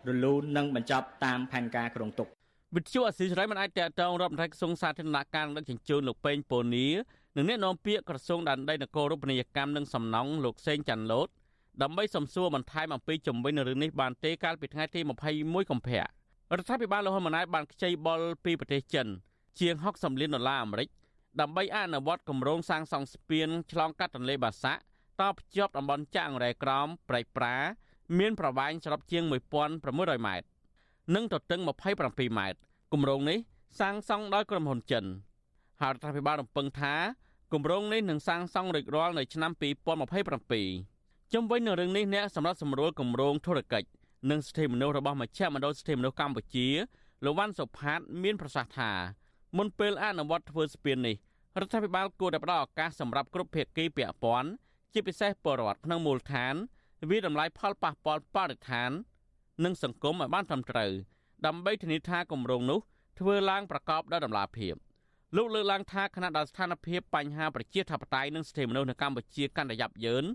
[0.08, 2.28] រលូននិងបញ្ចប់តាមផែនការក្រុងទុក
[2.76, 6.88] វិទ្យុអសីសេរីមិនអាចតតងរដ្ឋមន្ត្រីក្រសួងសាធារណការដឹកជញ្ជូនលោកពេញពូនី
[7.36, 11.28] និងអ្នកនាំពាក្យក្រសួងដែនដីនគររូបនីយកម្មនិងសំណង់លោកសេងច័ន្ទលូត
[11.82, 15.00] ដើម្បីសំសួរបន្ថែមអំពីជំវិញរឿងនេះបានទេកាលពីថ្ងៃទី
[15.36, 16.04] 21កុម្ភៈរ
[16.62, 19.08] ដ្ឋាភិបាលលោកហ៊ុនម៉ាណែតបានខ្ចីបុលពីប្រទេសចិន
[19.60, 20.90] ជាង60លានដុល្លារអាមេរិក
[21.42, 24.82] ដើម្បីអនុវត្តគម្រោងសាងសង់ស្ពានឆ្លងកាត់ទន្លេបាសាក់
[25.22, 27.56] តភ្ជាប់តំបន់ចាក់អង្រែក្រោមប្រៃប្រា
[28.20, 30.48] មានប្រវែងសរុបជាង1600ម៉ែត្រ
[31.16, 31.60] និងទទឹង
[32.00, 32.60] 27ម៉ែត្រ
[32.94, 33.40] គម្រោងនេះ
[33.80, 35.06] សាងសង់ដោយក្រុមហ៊ុនចិន
[35.82, 36.96] ហើយរដ្ឋាភិបាលរំពឹងថា
[37.54, 39.52] គម្រោងនេះនឹងសាងសង់រួចរាល់នៅឆ្នាំ
[40.62, 43.88] 2027ជំវិញនឹងរឿងនេះអ្នកសម្រាប់សម្រួលគម្រោងធុរកិច្ច
[44.30, 46.68] និងសិទ្ធិមនុស្សរបស់មជ្ឈមណ្ឌលសិទ្ធិមនុស្សកម្ពុជា
[47.26, 48.92] លោកវ៉ាន់សុផាត មានប្រសាសន៍ថា
[49.58, 51.16] មុនពេលអនុវត្តធ្វើស្ពាននេះ
[51.60, 54.50] រដ្ឋាភិបាលគួរតែផ្ដល់ឱកាសសម្រាប់គ្រប់ភាគីពាក់ព័ន្ធ
[54.94, 56.54] ជាពិសេសពលរដ្ឋក្នុងមូលដ្ឋាន
[57.10, 58.92] វិតម្លៃផលប៉ះពាល់បរិស្ថាន
[59.64, 60.92] និងសង្គមឲ្យបានត្រឹមត្រូវ
[61.46, 62.80] ដើម្បីធានាថាគម្រោងនោះ
[63.20, 64.76] ធ្វើឡើងប្រកបដោយតម្លាភាព។
[65.38, 70.26] លោកលើកឡើងថាខណៈដែលស្ថានភាពបញ្ហាប្រជាធិបតេយ្យនិងសិទ្ធិមនុស្សនៅកម្ពុជាកាន់តែយ៉ាប់យ៉ឺន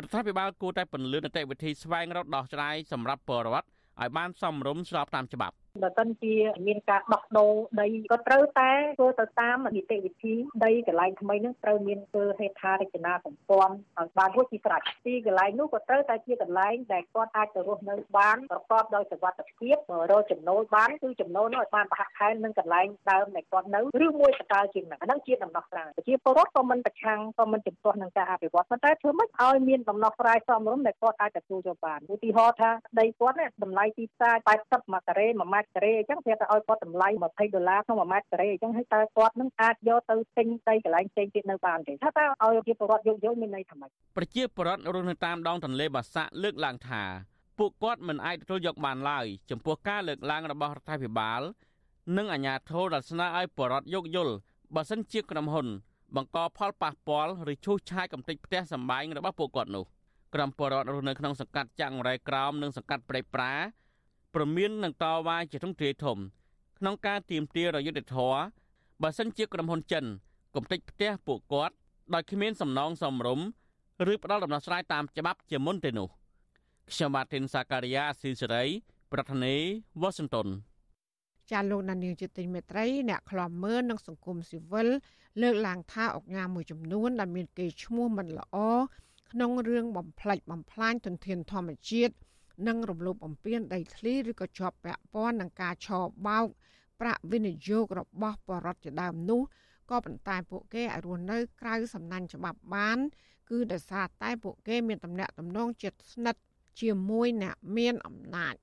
[0.00, 3.66] រដ្ឋាភិបាលគួរតែពន្លឿននីតិវិធីស្វែងរកដោះស្រាយសម្រាប់ពលរដ្ឋ
[4.00, 6.34] ឲ្យបានសមរម្យស្របតាមច្បាប់ បើសិនជា
[6.66, 10.34] មានការដោះដូរដីក៏ត្រូវតែធ្វើទៅតាមនីតិវិធី
[10.64, 19.76] ដីកន្លែងថ្មីនឹងត្រូវមានធ្វើហេដ្ឋារចនាសម្ព័ន្ធឲ្យបានរួចពីស្រេចទីកន្លែងនោះក៏ត្រូវតែជាកន្លែងដែលគាត់អាចទៅរស់នៅបានប្រកបដោយសុវត្ថិភាព
[20.10, 34.34] រកចំណូលបានគឺចំណូលនោះឲ្យបានប្រហាក់ខែនឹងកន្លែងដើមដែលគាត់នៅឬមួយបតាជាងហ្នឹងអាហ្នឹងជាដំណោះស្រាយប្រជាពលរដ្ឋក៏មិនប្រឆាំងក៏មិនជំទាស់នឹងការអភិវឌ្ឍប៉ុន្តែធ្វើម៉េចឲ្យមានដំណោះស្រាយសមរម្យដែលគាត់អាចទទួលយកបានឧទាហរណ៍ថាដីគាត់នេះតម្លៃទីផ្សារ
[34.64, 47.02] 80ម៉ាការ៉េ1ម៉ែត្រការ៉េអញ្ចឹងគេថាឲ្យគាត់តម្លៃ20ដុល្លារក្នុង1ម៉ែត្រការ៉េអញ្ចឹងហើយតើគាត់នឹងអាចយកទៅទិញដីកន្លែងផ្សេងទៀតនៅបានទេថាតើឲ្យប្រជាពលរដ្ឋយកយកមានន័យថាម៉េចប្រជាពលរដ្ឋរស់នៅតាមដងទន្លេបាសាក់លើកឡើងថា
[47.58, 51.40] ពួកគាត់មិនអាចទទួលយកបានឡើយចំពោះការលើកឡើងរបស់រដ្ឋាភិបាល
[52.16, 54.34] និងអាជ្ញាធរដែលស្នើឲ្យបរដ្ឋយោគយល់
[54.74, 55.66] បើសិនជាក្រុមហ៊ុន
[56.16, 59.84] បង្កផលប៉ះពាល់ឬឈូសឆាយកំទេចផ្ទះសម្បែងរបស់ពួកគាត់នោះ
[60.34, 63.52] ក្រុមបរដ្ឋរស់នៅក្នុងសង្កាត់ចាក់រ៉ែក្រោមនិងសង្កាត់ព្រៃប្រា
[64.34, 66.18] ព្រមាននឹងតវ៉ាជាទ្រង់ទ្រាយធំ
[66.78, 68.34] ក្នុងការទៀមទារយុទ្ធធរ
[69.02, 70.04] បើសិនជាក្រុមហ៊ុនចិន
[70.54, 71.74] កំទេចផ្ទះពួកគាត់
[72.14, 73.46] ដោយគ្មានសំណងសមរម្យ
[74.12, 76.08] ឬផ្ដាល់ដំណោះស្រាយតាមច្បាប់ជាមុនទេនោះ
[76.90, 78.64] ខ្ញុំបាទធីនសាការីយ៉ាស៊ីសេរី
[79.12, 80.48] ប្រធានាធិបតី Washington
[81.50, 84.88] ចាលោកណានៀងជាទីមេត្រីអ្នកខ្លំមើលនិងសង្គមស៊ីវិល
[85.42, 88.56] លើកឡើងថាអង្គការមួយចំនួនដែលមានកេរ្តិ៍ឈ្មោះមិនល្អ
[89.30, 92.14] ក្នុងរឿងបំផ្លិចបំផ្លាញធនធានធម្មជាតិ
[92.66, 95.88] និងរំលោភបំពានដីធ្លីឬក៏ជាប់ពាក់ព័ន្ធនឹងការឆ
[96.26, 96.46] បោក
[97.00, 99.40] ប្រាក់វិនិយោគរបស់បរដ្ឋជាដើមនោះ
[99.90, 102.98] ក៏ប៉ុន្តែពួកគេឲ្យរស់នៅក្រៅសំណាញ់ច្បាប់បាន
[103.50, 106.40] គឺដោយសារតែពួកគេមានទំនាក់ទំនងជិតស្និទ្ធ
[106.80, 108.54] ជាមួយអ្នកមានអំណាច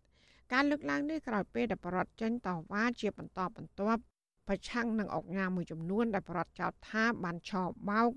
[0.51, 4.01] ការលើកឡើងនេះក្រោយពេលដែលបរដ្ឋចេញតវ៉ាជាបន្តបន្ទាប់
[4.47, 7.51] ប្រឆាំងនឹងអង្គការមួយចំនួនដែលបរដ្ឋចោទថាបានឆ
[7.89, 8.10] បោក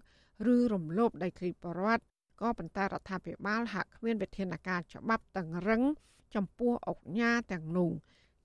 [0.55, 2.05] ឬរំលោភដីធ្លីបរដ្ឋ
[2.41, 5.83] ក៏ប៉ុន្តែរដ្ឋាភិបាលហាក់គ្មានវិធានការច្បាប់តឹងរឹង
[6.35, 7.91] ចំពោះអង្គការទាំងនោះ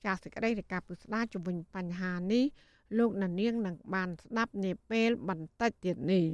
[0.06, 2.46] ចាសសេចក្តីរាយការណ៍ពុស្ដាជំវិញបញ្ហានេះ
[2.98, 6.26] លោកណានៀងនឹងបានស្ដាប់នាពេលបន្តិចទៀតនេះ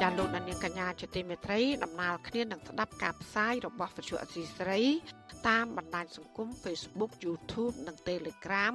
[0.00, 4.80] ចាលោកដានៀងកញ្ញាជាទីមេត្រីដំណើរគ្នានឹងស្ដាប់ការផ្សាយរបស់វិទ្យុអសីស្រី
[5.48, 8.74] តាមបណ្ដាញសង្គម Facebook YouTube និង Telegram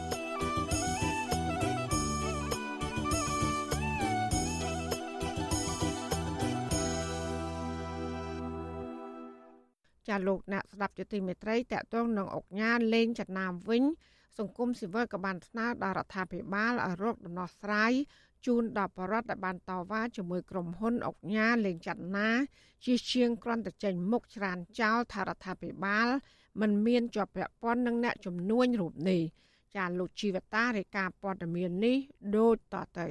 [10.11, 13.83] ចាលោកអ្នកស្ដាប់ជាទីមេត្រីតកតងនឹងអុកញ៉ាលេងចំណាមវិញ
[14.39, 17.91] សង្គមស៊ីវិលក៏បានស្នើដល់រដ្ឋាភិបាលឲ្យរកដំណោះស្រាយ
[18.45, 22.29] ជូនដល់បរដ្ឋដែលបានតវ៉ាជាមួយក្រុមហ៊ុនអុកញ៉ាលេងច័ន្ទណា
[22.85, 26.07] ជាជាងគ្រាន់តែចេញមុខច្រានចោលថារដ្ឋាភិបាល
[26.61, 29.21] មិនមានជាប់ពាក់ព័ន្ធនឹងអ្នកជំនួញរូបនេះ
[29.75, 31.97] ចាលោកជីវតារាយការណ៍ព័ត៌មាននេះ
[32.37, 33.07] ដូចតទៅ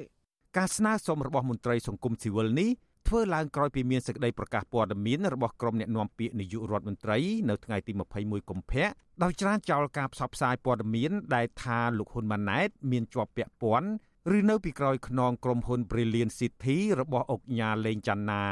[0.57, 2.71] ការស្នើសុំរបស់មន្ត្រីសង្គមស៊ីវិលនេះ
[3.11, 7.19] ធ្វើឡើងក្រោយពីមានសេចក្តីប្រកាសព័ត៌មានរបស់ក្រុមអ្នកណែនាំពាក្យនាយករដ្ឋមន្ត្រី
[7.49, 8.87] នៅថ្ងៃទី21កុម្ភៈ
[9.23, 13.89] ដោយច្រានចោលការផ្សព្វផ្សាយព័ត៌មានដែលថាលោកហ៊ុនម៉ាណែតមានជាប់ពាក់ព័ន្ធ
[14.37, 18.45] ឬនៅពីក្រោយខ្នងក្រុមហ៊ុន Brilliant City របស់អុកញ៉ាលេងច័ន្ទណា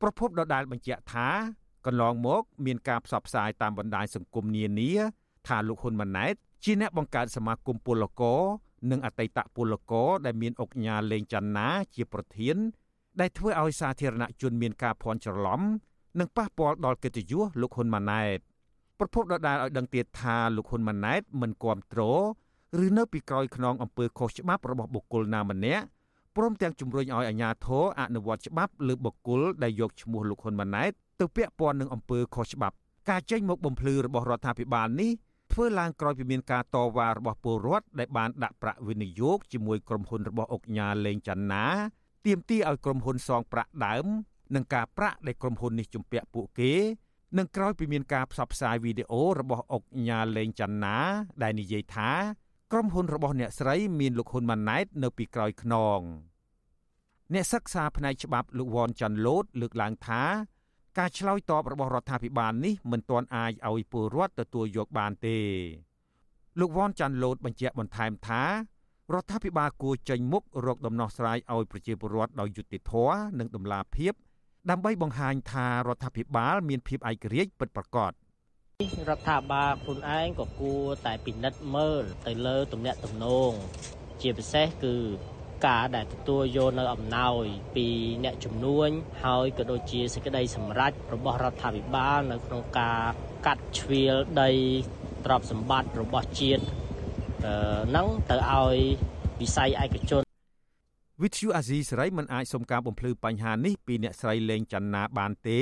[0.00, 1.28] ប្រពន្ធដដែលបញ្ជាក់ថា
[1.86, 4.90] កន្លងមកមានការផ្សព្វផ្សាយតាមបណ្ដាញសង្គមនានា
[5.48, 8.40] ថាលោកហ៊ុនម៉ាណែតជាអ្នកបង្កើតសមាគមពលករ
[8.90, 12.56] និងអតីតពលករដែលមានអុកញ៉ាលេងច័ន្ទណាជាប្រធាន
[13.20, 15.60] ដែលធ្វើឲ្យសាធារណជនមានការភ័ន្តច្រឡំ
[16.18, 18.38] និងប៉ះពាល់ដល់កិត្តិយសលោកហ៊ុនម៉ាណែត
[18.98, 22.22] ប្រពន្ធដដែលឲ្យដឹងទៀតថាលោកហ៊ុនម៉ាណែតមិនគ្រប់គ្រង
[22.84, 25.84] ឬនៅពីក្រោយខ្នងអំពើខុសច្បាប់របស់បុគ្គលណាម្នាក់
[26.36, 32.74] ព្រមទាំងជំរុញឲ្យអាជ្ញាធរអនុវត្តច្បាប់លើបុគ្គលដែលយកឈ្មោះលោកហ៊ុនម៉ាណែតទៅពាក់ព័ន្ធនឹងអំពើខុសច្បាប់
[33.10, 35.10] ការចេញមកបំភ្លឺរបស់រដ្ឋាភិបាលនេះ
[35.52, 41.64] ធ្វើឡើងក្រោយពីមានការតវ៉ារបស់ពលរដ្ឋដែលបានដាក់ប្រាក់វិនិយោគជាមួយក្រុមហ៊ុនរបស់អុកញ៉ាលេងច័ន្ទណា
[42.26, 44.06] ទាមទារឲ្យក្រុមហ៊ុនសងប្រាក់ដើម
[44.54, 46.72] និងការប្រាក់ដែលក្រុមហ៊ុននេះជំពាក់ពួកគេ
[47.38, 50.96] និងក្រោយពីមានការផ្សព្វផ្សាយវីដេអូរបស់អុកញ៉ាលេងច័ន្ទណា
[51.42, 52.10] ដែលនិយាយថា
[52.72, 56.00] ក្រុមហ៊ុនរបស់អ្នកស្រីមានលោកហ៊ុនម៉ាណែតនៅពីក្រោយខ្នង
[57.34, 60.22] អ្នកសិក្សាផ្នែកច្បាប់លោកវ៉នចាន់ឡូតលើកឡើងថា
[60.98, 65.38] ការឆ្លើយតបរបស់រដ្ឋាភិបាលនេះមិនទាន់អាចឲ្យពលរដ្ឋទទួលយកបានទេ
[66.60, 68.42] លោកវ៉នចាន់ឡូតបញ្ជាក់បន្ថែមថា
[69.14, 74.12] រដ្ឋាភិបាលគួរចេញមុខរកដំណោះស្រាយឲ្យប្រជាពលរដ្ឋដោយយុត្តិធម៌និងតម្លាភាព
[74.70, 78.12] ដើម្បីបង្ហាញថារដ្ឋាភិបាលមានភាពឯករាជ្យពិតប្រាកដ
[79.08, 83.52] រដ្ឋាភិបាលខ្លួនឯងក៏គួរតែពិនិត្យមើលទៅលើទំនាក់ទំនង
[84.22, 84.96] ជាពិសេសគឺ
[85.66, 87.44] ការដែលទទួលយកនៅអំណោយ
[87.76, 87.86] ពី
[88.24, 88.88] អ្នកជំនួញ
[89.24, 93.00] ហើយក៏ដូចជាសេចក្តីសម្រេចរបស់រដ្ឋាភិបាលនៅក្នុងការ
[93.46, 94.50] កាត់ជ្រៀលដី
[95.24, 98.76] ទ្រព្យសម្បត្តិរបស់ជាតិហ្នឹងទៅឲ្យ
[99.40, 100.22] វិស័យឯកជន
[101.22, 105.60] វិទ្យុអាស៊ីសេរីមិនអាចសុំការបំភ្លឺបញ្ហានេះពីអ្នកស្រីលេងច័ន្ទណាបានទេ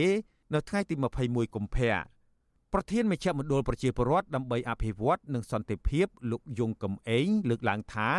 [0.54, 1.94] នៅថ្ងៃទី21កុម្ភៈ
[2.72, 8.10] ប្រធានមជ្ឈមណ្ឌលប្រជាពលរដ្ឋដើម្បីអភិវឌ្ឍនិងសន្តិភាពលោកយងកំឯងលើកឡើងថា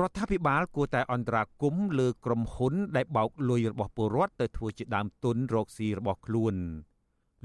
[0.00, 6.54] រដ្ឋាភិបាលគួរតែអន្តរាគមន៍លើក្រុមហ៊ុន ដែលបោកលុយរបស់ពលរដ្ឋទៅធ្វើជាដើមទុនរកស៊ីរបស់ខ្លួន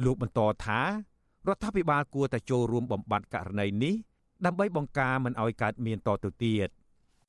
[0.03, 0.81] លោកបន្តថា
[1.47, 3.95] រដ្ឋាភិបាលគួរតែចូលរួមបំបត្តិករណីនេះ
[4.45, 6.69] ដើម្បីបង្ការមិនឲ្យកើតមានតទៅទៀត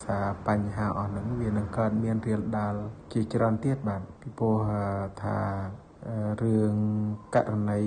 [0.07, 2.75] ថាបញ្ហាអស់ហ្នឹងវានឹងកើតមានរៀលដាល
[3.13, 4.57] ជាច្រើនទៀតបាទពីព្រោះ
[5.23, 5.39] ថា
[6.43, 6.75] រឿង
[7.35, 7.83] ករណី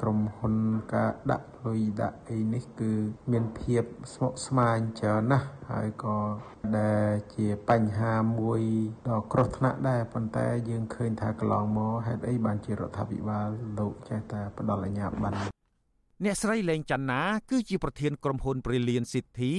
[0.00, 0.54] ក្រុមហ៊ុន
[0.94, 2.92] ការដាក់លុយដាក់អីនេះគឺ
[3.32, 3.82] មានភាព
[4.14, 6.18] ស្មុគស្មាញច្រើនណាស់ហើយក៏
[6.78, 8.60] ដែលជាបញ្ហាមួយ
[9.08, 15.53] ដ៏គ្រោះថ្នាក់ដែរប៉ុន្តែយើងឃើញថាកន្លងមកហេតុអីបានជារដ្ឋាភិបាលលោកចេះតែផ្ដល់អាជ្ញាប័ណ្ណ
[16.23, 19.53] អ្នកស្រីលេងច័ន្ទណាគឺជាប្រធានក្រុមហ៊ុន Brilliant City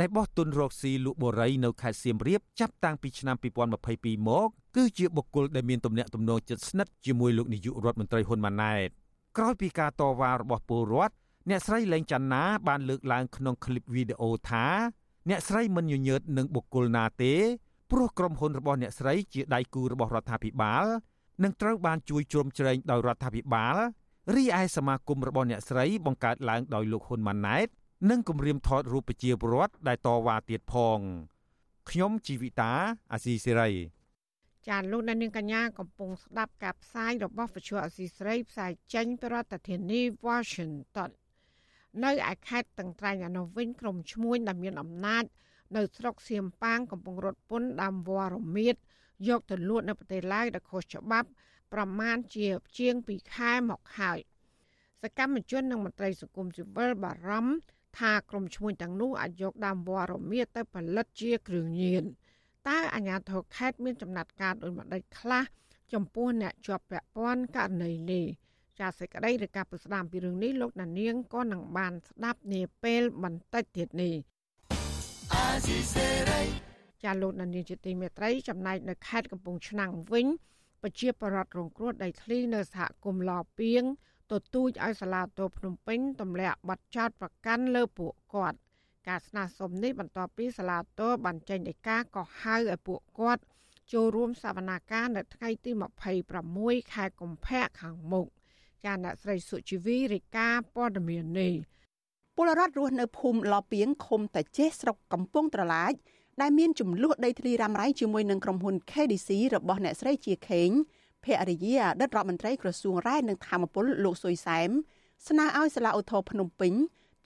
[0.00, 3.36] ដែលបោះទុនរកស៊ីលក់បូរីនៅខេត្តសៀមរាបចាប់តាំងពីឆ្នាំ
[3.82, 8.88] 2022មកគឺជាបុគ្គលដែលមានទំនាក់ទំនងជិតស្និទ្ធជាមួយលោកនាយករដ្ឋមន្ត្រីហ៊ុនម៉ាណែត
[9.36, 11.14] ក្រោយពីការតវ៉ារបស់ពលរដ្ឋ
[11.50, 14.66] អ្នកស្រីលេងច័ន្ទណាបានលើកឡើងក្នុងคลิปវីដេអូថា
[15.28, 17.34] អ្នកស្រីមិនញញើតនឹងបុគ្គលណាទេ
[17.90, 20.84] ព្រោះក្រុមហ៊ុនរបស់អ្នកស្រីជាដៃគូរបស់រដ្ឋាភិបាល
[21.42, 23.76] និងត្រូវបានជួយជ្រោមជ្រែងដោយរដ្ឋាភិបាល
[24.35, 27.67] រីឯសមាគមរបស់អ្នកស្រីបង្កើតឡើងដោយលោកហ៊ុនម៉ាណែត
[28.09, 30.99] និងគម្រាមថតរូបប្រជាពលរដ្ឋដែលតវ៉ាទៀតផង
[31.89, 32.71] ខ្ញុំជីវិតា
[33.11, 33.69] អាស៊ីសេរី
[34.67, 41.09] ចាលោកនាងកញ្ញាកំពុងស្ដាប់ការផ្សាយរបស់វិទ្យុអាស៊ីសេរីផ្សាយចេញពីរដ្ឋធានី Washington
[42.03, 45.23] នៅឯខេត្តតឹងត្រែងអនុវិញក្រុមឈ្មួញដែលមានអំណាច
[45.75, 48.75] នៅស្រុកសៀមប៉ាងកំពុងរត់ពន្ធដាំវល្លិរមៀត
[49.27, 51.29] យកទៅលក់នៅប្រទេសឡាវដែលខុសច្បាប់
[51.73, 54.19] ប្រមាណជាជាង2ខែមកហើយ
[55.01, 57.53] សកម្មជននិងមន្ត្រីសង្គមស៊ីវិលបារម្ភ
[57.99, 62.03] ថាក្រុមឈ្មួញទាំងនោះអាចយកដើមវល្លិរមៀតទៅផលិតជាគ្រឿងញៀន
[62.67, 65.43] តើអាជ្ញាធរខេត្តមានចំណាត់ការដូចម្តេចខ្លះ
[65.93, 68.25] ចំពោះអ្នកជាប់ពាក់ព័ន្ធករណីនេះ
[68.79, 74.15] ចាសសេចក្តីឬការពិស្ដាមពីរឿងនេះលោកណានៀងក៏នឹងបានស្ដាប់នាពេលបន្តិចទៀតនេះ
[77.03, 80.27] ចាលោកណានៀងជាទីមេត្រីចំណែកនៅខេត្តកំពង់ឆ្នាំងវិញ
[80.81, 83.83] ប្រជាប្រដ្ឋរងគ្រោះដីធ្លីនៅសហគមន៍ឡពៀង
[84.31, 88.57] ទទូចឲ្យសាលាតូភ្នំពេញទម្លាក់ប័ណ្ណចោតប្រកាន់លើពួកគាត់
[89.07, 93.43] ការស្នើសុំនេះបន្ទាប់ពីសាលាតូបានចេញដីកាកោះហៅឲ្យពួកគាត់
[93.93, 95.71] ចូលរួមសវនាការនៅថ្ងៃទី
[96.31, 98.27] 26ខែកុម្ភៈខាងមុខ
[98.85, 101.53] ចាអ្នកស្រីសុជីវីរាយការណ៍ព័ត៌មាននេះ
[102.35, 105.93] ពលរដ្ឋរស់នៅភូមិឡពៀងឃុំតាចេះស្រុកកំពង់ត្រឡាច
[106.41, 110.69] ដែលមានចំនួនដីធ្លីរ៉ាំរ៉ៃជាមួយនឹងក្រុមហ៊ុន KDC របស់អ្នកស្រីជាខេង
[111.23, 114.69] ភរិយាអតីតរដ្ឋមន្ត្រីក្រសួងរ៉ែនិងធម្មពលលោកសុយសែម
[115.27, 116.73] ស្នើឲ្យសាលាឧទ្ធរភ្នំពេញ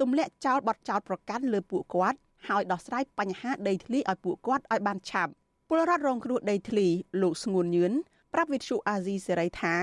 [0.01, 5.31] ទម្លាក់ចោលបទចោលប្រកាន់លើពួកគាត់ហើយដោះស្រាយបញ្ហាដីធ្លីឲ្យពួកគាត់ឲ្យបានឆាប់
[5.69, 6.87] ពលរដ្ឋរងគ្រោះដីធ្លី
[7.21, 7.91] លោកស្ងួនញឿន
[8.33, 9.75] ប្រាប់វិទ្យុអាស៊ីសេរីថា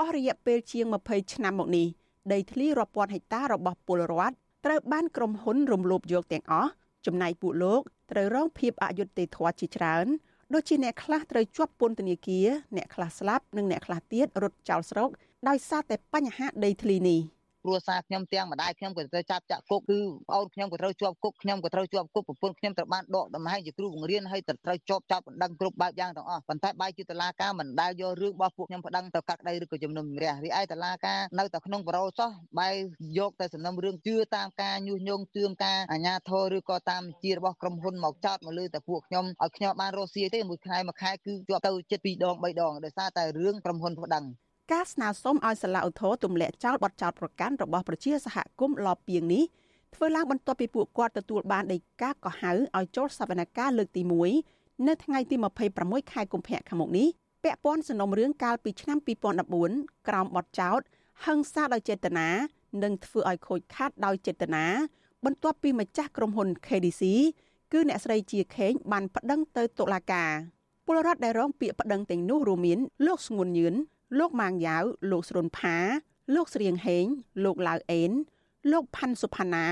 [0.00, 1.86] អស់រយៈពេលជាង20ឆ្នាំមកនេះ
[2.32, 4.34] ដីធ្លីរាប់ពាន់ហិកតារបស់ពលរដ្ឋ
[4.64, 6.70] ត្រូវបានក្រុមហ៊ុនរំលោភយកទាំងអស់
[7.06, 10.06] ចំណែកពួកលោកត្រូវរងភាពអយុត្តិធម៌ជាច្រើន
[10.54, 15.08] ដូចជាអ្នកខ្លះត្រូវជាប់ពន្ធនាគារអ្នកខ្លះស្លាប់និងអ្នកខ្លះទៀតរត់ចោលស្រុក
[15.48, 17.20] ដោយសារតែបញ្ហាដីធ្លីនេះ។
[17.64, 19.98] គ្រួសារខ្ញុំទាំងម្ដាយខ្ញុំក៏ត្រូវចាប់ចាក់គុកគឺ
[20.28, 32.74] ប្អូនខ្ញុំក៏ត្រូវជាប់គុកខ្ញុំក៏ត្រូវជាប់គុកប្រពន្ធខ្ញុំត្រូវបានដកដំណើរជាគ្រូបង្រៀនហើយត្រូវជាប់ចាប់បណ្ដឹងគ្រប់បែបយ៉ាងទាំងអស់ប៉ុន្តែបែរជាតឡាការមិនដែលយករឿងរបស់ពួកខ្ញុំប្តឹងទៅកាត់ក្តីឬក៏ជំនុំជម្រះរីឯតឡាការនៅតែក្នុងបរោសោះបែរ
[33.18, 44.24] យកតែសំណុំរឿងជឿតាមការញុះញង់ទឿងការអាញាធរឬក៏តាមជារបស់ក្រុមហ៊ុនមកចោតមកលើតែពួកខ្ញុំឲ្យខ្ញុំបានរស់ស៊ីទេមួយខែមួយខែគឺជាប់ទៅជិត2ដង3ដងដោយសារតែរឿងក្រុមហ៊ុនប្តឹង
[44.72, 49.44] ការស្នើសុំឲ្យសាលាឧទ្ធរទម្លាក់ចោលបទចោទប្រកាន់របស់ប្រជាសហគមន៍លពីងនេះ
[49.94, 54.02] ធ្វើឡើងបន្ទាប់ពីពួកគាត់ទទួលបានដីកាកោះហៅឲ្យចូលសវនកម្មលើកទី
[54.44, 55.36] 1នៅថ្ងៃទី
[55.74, 57.08] 26ខែកុម្ភៈខាងមុខនេះ
[57.44, 58.98] ពាក់ព័ន្ធសំណុំរឿងកាលពីឆ្នាំ
[59.52, 60.80] 2014ក្រោមបទចោទ
[61.24, 62.28] ហិង្សាដោយចេតនា
[62.82, 64.64] និងធ្វើឲ្យខូចខាតដោយចេតនា
[65.24, 67.02] បន្ទាប់ពីម្ចាស់ក្រុមហ៊ុន KDC
[67.72, 70.30] គឺអ្នកស្រីជាខេងបានប្តឹងទៅតុលាការ
[70.86, 73.74] ពលរដ្ឋដែលរងពាក្យប្តឹងទាំងនោះរួមមានលោកស្ងួនញឿន
[74.18, 75.76] លោកម៉ាងយ៉ាវលោកស្រុនផា
[76.34, 77.06] លោកស្រៀងហេង
[77.44, 78.12] លោកឡាវអេន
[78.72, 79.66] លោកផាន់សុផាណា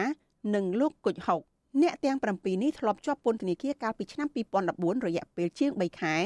[0.54, 1.40] និងលោកគុជហុក
[1.82, 4.28] អ្នកទាំង7នេះធ្លាប់ជាប់ពន្ធនាគារកាលពីឆ្នាំ
[4.66, 6.16] 2014រយៈពេលជាង3ខែ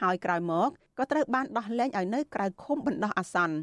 [0.00, 0.68] ហើយក្រោយមក
[0.98, 3.56] ក៏ត្រូវបានដោះលែងឲ្យនៅក្រៅឃុំបណ្ដោះអាសន្ន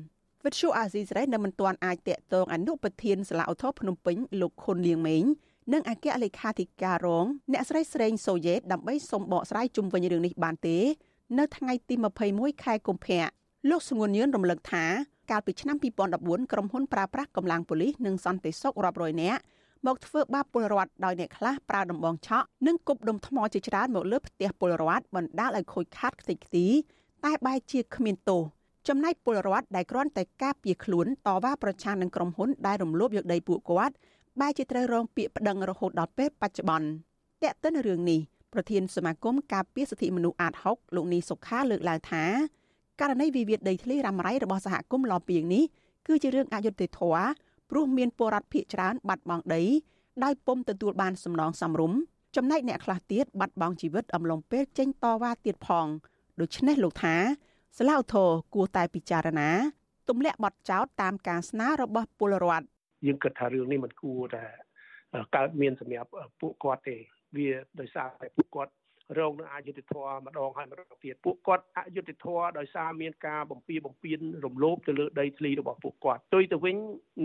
[0.46, 5.24] វិទ្យុអាស៊ីសេរីនៅមិនទាន់អាចតាក់ទងអនុប្រធានសាលាឧទ្ធរភ្នំពេញលោកខុនលៀងម៉េង
[5.74, 10.78] និងអគ្គលេខាធិការរងអ្នកស្រីស្រេងសូយ៉េតដើម្បីសុំបកស្រាយជុំវិញរឿងនេះបានទេ
[11.38, 11.96] នៅថ្ងៃទី
[12.30, 13.26] 21ខែកុម្ភៈ
[13.70, 14.86] លោកស្ងួនញឿនរំលឹកថា
[15.32, 15.78] កាលពីឆ្នាំ
[16.14, 19.42] 2014ក្រុមហ៊ុនប្រើប្រាស់កម្លាំងប៉ូលីសនិងសន្តិសុខរាប់រយនាក់
[19.86, 26.66] មកធ្វើបាបពលរដ្ឋដោយអ្នកខ្លះប្រើដំបងឆក់និងគប់ដុំថ្មជាច្រើនមកលើផ្ទះពលរដ្ឋបណ្ដាលឲ្យខូចខាតខ្ទេចខ្ទី
[27.26, 28.42] តែបែរជាគ្មានទោស
[28.88, 33.96] ចំណែកពលរដ្ឋដែលគ្រាន់តែការពារខ្លួនតវ៉ាប្រឆាំងនឹងក្រុមហ៊ុនដែលរំលោភយកដីពួកគាត់
[34.42, 36.88] បែរជាត្រូវរងពាក្យប្តឹងរហូតដល់ពេលបច្ចុប្បន្ន
[37.44, 38.20] តេតិនរឿងនេះ
[38.54, 42.26] ប្រធានសមាគមការពារសិទ្ធិមនុស្សអាត6លោកនីសុខាលើកឡើងថា
[43.02, 45.64] ករណីវិវាទដីធ្លីរ៉ាំរ៉ៃរបស់សហគមន៍ឡពីងនេះ
[46.08, 47.26] គឺជារឿងអយុត្តិធម៌
[47.70, 49.64] ព្រោះមានពលរដ្ឋភៀសច្រើនបាត់បង់ដី
[50.24, 52.00] ដោយពុំទទួលបានសំណងសមរម្យ
[52.36, 55.88] ចំណែកអ្នកខ្លះទៀតបាត់បង់ជីវិតអំឡុងពេលចេញតវ៉ាទៀតផង
[56.42, 57.16] ដូច្នេះលោកថា
[57.78, 59.50] ស្លាវធរគួរតែពិចារណា
[60.10, 62.66] ទម្លាក់បទចោទតាមការស្នើរបស់ពលរដ្ឋ
[63.06, 64.46] យើងគិតថារឿងនេះมันគួរតែ
[65.36, 66.96] កើតមានសម្រាប់ពួកគាត់ទេ
[67.36, 68.72] វាដោយសារតែពួកគាត់
[69.20, 76.76] រងនឹងអយុត្តិធម៌ម្ដងហើយម្ដងទៀតពួកគាត់អយុត្តិធម៌ដោយសារមានការបំពៀបំពៀនរំលោភទៅលើដីធ្លីរបស់ពួកគាត់ទុយទៅវិញ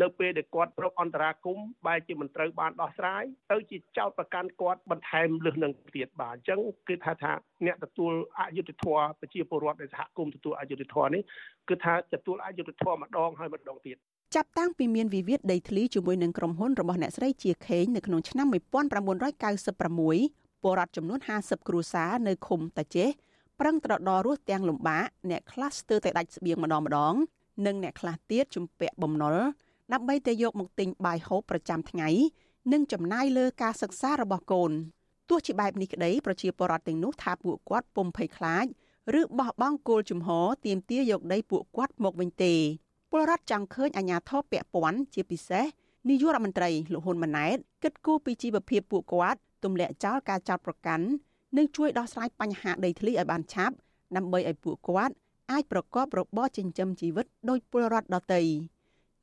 [0.03, 7.33] នៅពេលដែលគាត់ប្រកអន្តរាគមបែរជាមិនត្រូវបានដោះស្រាយទៅជាចោតប្រកាន់គាត់បន្ថែមលើសនឹងទៀតបាទអញ្ចឹងគឺថាថា
[7.67, 11.23] អ្នកទទួលអយុត្តិធម៌ប្រជាពលរដ្ឋនៃសហគមន៍ទទួលអយុត្តិធម៌នេះ
[11.69, 13.97] គឺថាទទួលអយុត្តិធម៌ម្ដងហើយម្ដងទៀត
[14.37, 23.09] ចាប់តាំងពីមានវិវាទដីធ្លីជាមួយនឹងក្រុមហ៊ុនរបស់អ្នកស្រីជាខេងនៅក្នុងឆ្នាំ1996 ពលរដ្ឋចំនួន50គ្រួសារនៅឃុំតាចេះ
[23.61, 27.15] ប្រឹងត្រដររស់ទាំងលំបាកអ្នកខ្លះស្ទើរតែដាច់ស្បៀងម្ដងម្ដង
[27.67, 29.37] និងអ្នកខ្លះទៀតជំពាក់បំណុល
[29.93, 32.09] ដើម្បីតែយកមកទិញបាយហូបប្រចាំថ្ងៃ
[32.73, 34.73] និងចំណាយលើការសិក្សារបស់កូន
[35.29, 38.67] ទោះជាបែបនេះក្តីប្រជាពលរដ្ឋទាំងនោះថាពួកគាត់ពុំភ័យខ្លាច
[39.21, 42.55] ឬបោះបង់គោលជំហរទាមទារយកដីពួកគាត់មកវិញទេ
[43.11, 45.65] ពលរដ្ឋចង់ឃើញអាជ្ញាធរពាក់ព័ន្ធជាពិសេស
[46.09, 51.07] នាយករដ្ឋមន្ត្រីលោកហ៊ុនម៉ាណែតគិតគូរពីជីវភាពពួកគាត់ ទម្លាក់ចោលការចោទប្រកាន់
[51.57, 53.75] និងជួយដោះស្រាយបញ្ហាដីធ្លីឲ្យបានឆាប់
[54.17, 55.15] ដើម្បីឲ្យពួកគាត់
[55.51, 58.43] អាចប្រកបរបរចិញ្ចឹមជីវិតដោយពលរដ្ឋដទៃ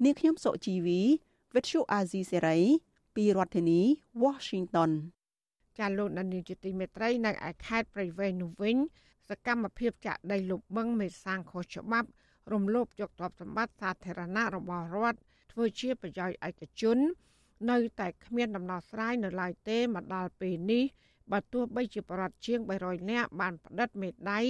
[0.04, 1.00] នាងខ្ញុំសុជីវី
[1.54, 2.62] Virtual Azizi Serai
[3.16, 3.82] ពីរដ្ឋធានី
[4.24, 4.92] Washington
[5.78, 8.78] ចាលោកនានីជាទីមេត្រីនៅឯខេត្តព្រៃវែងនោះវិញ
[9.30, 12.10] សកម្មភាពចាក់ដីលុបបឹងមេសាងខុសច្បាប់
[12.54, 15.20] រំលោភយកទ្រព្យសម្បត្តិសាធារណៈរបស់រដ្ឋ
[15.52, 16.98] ធ្វើជាប្រយោជន៍ឯកជន
[17.70, 20.84] នៅតែគ្មានដំណោះស្រាយនៅឡើយទេមកដល់ពេលនេះ
[21.32, 24.42] បើទោះបីជាបរដ្ឋជាង300នាក់បានផ្តិតមេដៃ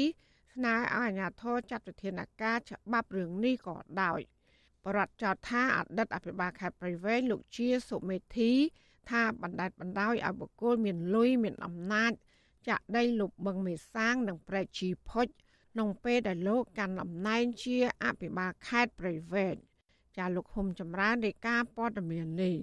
[0.54, 4.20] ស្នើឲ្យអាជ្ញាធរចាត់វិធានការច្បាប់រឿងនេះក៏ដោយ
[4.86, 8.52] បរដ្ឋចោទថាអតីតអភិបាលខេត្តព្រៃវែងលោកជាសុមេធី
[9.10, 12.12] ថាបណ្ដេតបណ្ដោយឲ្យបុគ្គលមានលុយមានអំណាច
[12.68, 15.28] ចាក់ដីលុបបឹងមេសាងនិងប្រែកជីផុច
[15.72, 19.56] ក្នុងពេលដែលលោកកាន់តំណែងជាអភិបាលខេត្តព្រៃវែង
[20.18, 22.56] ចាលោកហ៊ុំចម្រើនរាយការណ៍ព័ត៌មាននេះ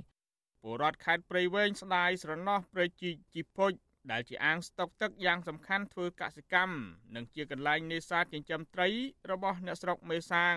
[0.69, 3.73] ពលរដ្ឋខេត្តព្រៃវែងស្ដាយស្រណោះព្រៃជីជីភុច
[4.11, 6.77] ដែលជាអាងស្តុកទឹកយ៉ាងសំខាន់ធ្វើកសិកម្ម
[7.15, 8.89] និងជាកន្លែងនេសាទចិញ្ចឹមត្រី
[9.31, 10.57] របស់អ្នកស្រុកមេសាង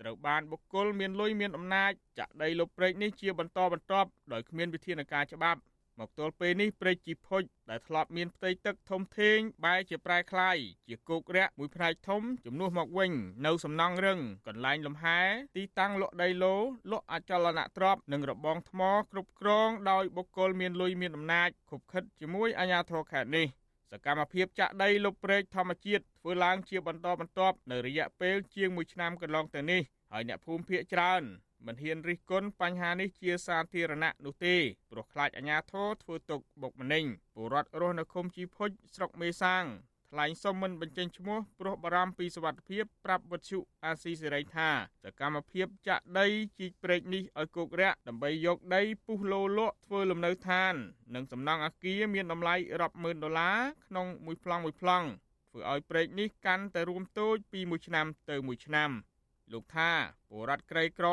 [0.00, 5.60] ត្រូវបានបុគ្គលមានលុយមានអំណាចចាក់ដីលុបព្រែកនេះជាបន្តបន្ទាប់ដោយគ្មានវិធានការច្បាប់
[6.00, 10.56] មកទល់ពេលនេះព្រែកជីភុចដែលធ្លាប់មានផ្ទៃទឹកធំធេងបែរជាប្រែក្លាយ
[10.88, 13.12] ជាគោករាក់មួយផ្នែកធំជំនួសមកវិញ
[13.46, 15.20] នៅសំណង់រឹងកន្លែងលំហែ
[15.56, 16.56] ទីតាំងលក់ដីឡូ
[16.90, 18.80] លក់អចលនទ្រព្យនិងរបងថ្ម
[19.12, 23.46] គ្រប់គ្រងដោយបុគ្គលមានលុយមានអំណាចខុបខិតជាមួយអាជ្ញាធរខេត្តនេះ
[23.92, 29.82] សកម្មភាពចាក់ដីលុបព្រែកធម្មជាតិធ្វើឡើងជាបន្តបន្ទាប់នៅរយៈពេលជាង1ឆ្នាំកន្លងទៅនេះ
[30.12, 31.22] ហើយអ្នកភូមិភាគច្រើន
[31.66, 34.56] មិនហ៊ានរិះគន់បញ្ហានេះជាសាធារណៈនោះទេ
[34.90, 39.64] ព្រោះខ្លាចអាជ្ញាធរធ្វើទុកបុកម្នេញពលរដ្ឋរស់នៅឃុំជីភុចស្រុកមេសាង
[40.12, 44.68] ថ្លែងសុំមិនបញ្ចេញឈ្មោះព្រោះបារម្ភពីសុវត្ថិភាពប្រាប់វិទ្យុអាស៊ីសេរីថា
[45.04, 46.26] សកម្មភាពចាក់ដី
[46.58, 50.74] ជីកព្រែកនេះឲ្យគោករាក់ដើម្បីយកដីពុះលោលក់ធ្វើលំនៅឋាន
[51.14, 55.06] និងសំណង់អគារមានតម្លៃរាប់ម៉ឺនដុល្លារក្នុងមួយប្លង់មួយប្លង់
[55.50, 58.90] ធ្វើឲ្យព្រែកនេះកាន់តែរួមតូចពីមួយឆ្នាំទៅមួយឆ្នាំ។
[59.52, 59.90] លោកថា
[60.28, 61.08] ពលរដ្ឋក្រីក្រ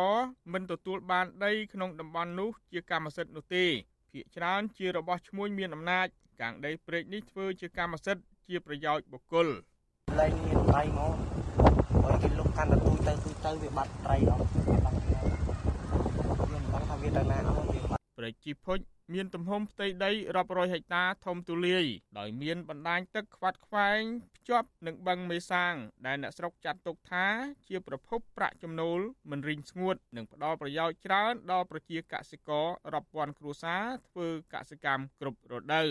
[0.54, 3.66] មិនទទួលបានដីក្នុងតំបន់នោះជាកម្មសិទ្ធិនោះទេ
[4.12, 6.08] ភាគច្រើនជារបស់ឈ្មួញមានអំណាច
[6.42, 9.48] កាងដីព្រែកនេះធ្វើជាកម្មសិទ្ធិជាប្រយោជន៍បុគ្គល
[10.20, 11.16] លែងមានត្រីមក
[12.06, 14.44] ឲ្យគេលុកកាន់តែទូទៅទូទៅវាបាត់ត្រីអស់
[16.52, 17.73] យើងមិនដឹងថាវាទៅណាអស់វា
[18.24, 18.80] ព្រែកជីភុច
[19.14, 21.86] មានទំហំផ្ទៃដីរាប់រយហិកតាធំទូលាយ
[22.20, 24.02] ដោយមានបណ្ដាញទឹកខ្វាត់ខ្វែង
[24.38, 25.74] ភ្ជាប់នឹងបឹងមេសាង
[26.06, 27.26] ដែលអ្នកស្រុកចាត់ទុកថា
[27.70, 29.00] ជាប្រភពប្រាក់ចំណូល
[29.32, 35.90] មិនរីងស្ងួត និងផ្ដល់ប្រយោជន៍ច្រើនដល់ប្រជាកសិកររាប់ពាន់គ្រួសារធ្វើកសិកម្មគ្រប់រដូវ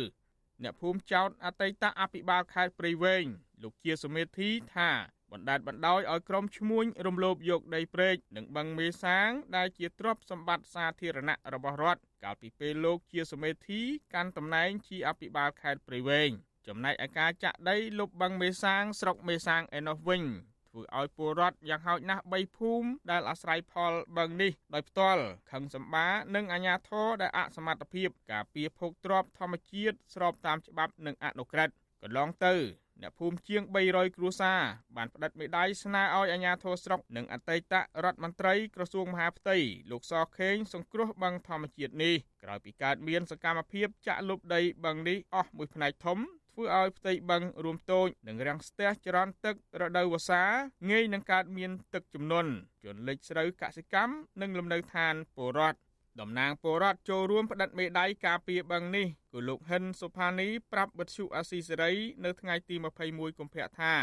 [0.62, 3.24] អ្នកភូមិចោតអតីតអភិបាលខេត្តព្រៃវែង
[3.62, 4.90] លោកជាសុមេធីថា
[5.32, 13.80] បណ្ដាលបណ្ដោយឲ្យក្រុមឈ្មួញរំលោភយកដីព្រែកនិងបឹងមេសាង ដែលជាទ្រព្យសម្បត្តិសាធារណៈរបស់រដ្ឋ កាលពីពេលលោកជាសមេធី
[14.14, 16.30] កាន់តំណែងជាអភិបាលខេត្តព្រៃវែង
[16.68, 20.22] ចំណែកឯការចាក់ដីលុបបឹងមេសាងស្រុកមេសាងឯណោះវិញ
[20.70, 32.54] ធ្វើឲ្យពលរដ្ឋយ៉ាងហោចណាស់3ភូមិដែលអាស្រ័យផលបឹងនេះដោយផ្ទាល់ខឹងសម្បានិងអាជ្ញាធរដែលអសមត្ថភាពការពារភោគទ្រព្យធម្មជាតិស្របតាមច្បាប់និងអនុក្រឹត្យកន្លងទៅ
[33.02, 34.60] អ្នកភូមិជាង300គ្រួសារ
[34.96, 37.74] បានផ្តិតមេដាយស្នើឲ្យអាជ្ញាធរស្រុកនិងអតីត
[38.04, 39.56] រដ្ឋមន្ត្រីក្រសួងមហាផ្ទៃ
[39.90, 46.18] លោកសខេងសង្គ្រោះបឹងធម្មជាតិនេះក្រោយពីកើតមានសកម្មភាពចាក់លុបដីបឹងនេះអស់មួយផ្នែកធំ
[46.52, 50.44] ធ្វើឲ្យផ្ទៃបឹងរួមតូចនិងរាំងស្ទះចរន្តទឹករដូវវស្សា
[50.90, 52.50] ងាយនឹងកើតមានទឹកជំនន់
[52.84, 55.78] ជន់លិចស្រូវកសិកម្មនិងលំនៅឋានពលរដ្ឋ
[56.20, 61.92] តំណាងពលរដ្ឋចូលរួមផ្តិតមេដាយការពារបឹងនេះគឺលោកហិនសុផានីប្រាប់វិទ្យុអាស៊ីសេរី
[62.24, 62.76] នៅថ្ងៃទី
[63.08, 63.94] 21កុម្ភៈថា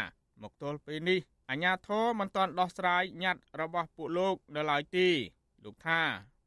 [0.42, 5.08] មកទល់ពេលនេះអាជ្ញាធរមិនទាន់ដោះស្រាយញត្តិរបស់ពួកលោកនៅឡើយទេ
[5.64, 6.00] លោកថា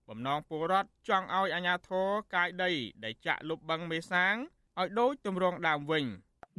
[0.09, 2.71] បំណងពលរដ្ឋចង់ឲ្យអាជ្ញាធរកាយដី
[3.03, 4.35] ដែលចាក់លុបបឹងមេសាង
[4.79, 6.05] ឲ្យដូចទម្រង់ដើមវិញ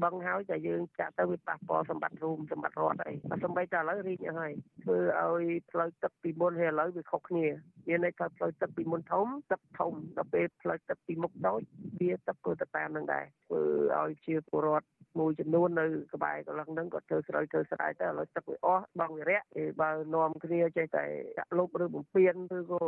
[0.03, 4.53] បឹងហើយតែយើងចាក់ទៅវាប៉ះពាល់សម្បត្តិរួមសម្បត្តិរដ្ឋអីបើសំបីតែឥឡូវរីកហើយ
[4.85, 7.47] ធ្វើឲ្យផ្លូវទឹកពីមុនហើយឥឡូវវាខុសគ្នា
[7.89, 11.61] មានន័យថាផ្លូវទឹកពីមុនធំទឹកធំដល់ពេលផ្លូវទឹកពីមុខតូច
[12.01, 13.63] វាទឹកក៏ទៅតាមនឹងដែរធ្វើ
[14.01, 14.87] ឲ្យជាពលរដ្ឋ
[15.19, 19.41] មួយចំនួននៅក្បែរកន្លងហ្នឹងក៏ធ្វើស្រូវធ្វើស្រែទៅឥឡូវទឹកវាអស់បងវិរៈ
[19.81, 21.05] បើនាំគ្នាចេះតែ
[21.39, 22.85] ចាក់លុបឬបំពេញឬក៏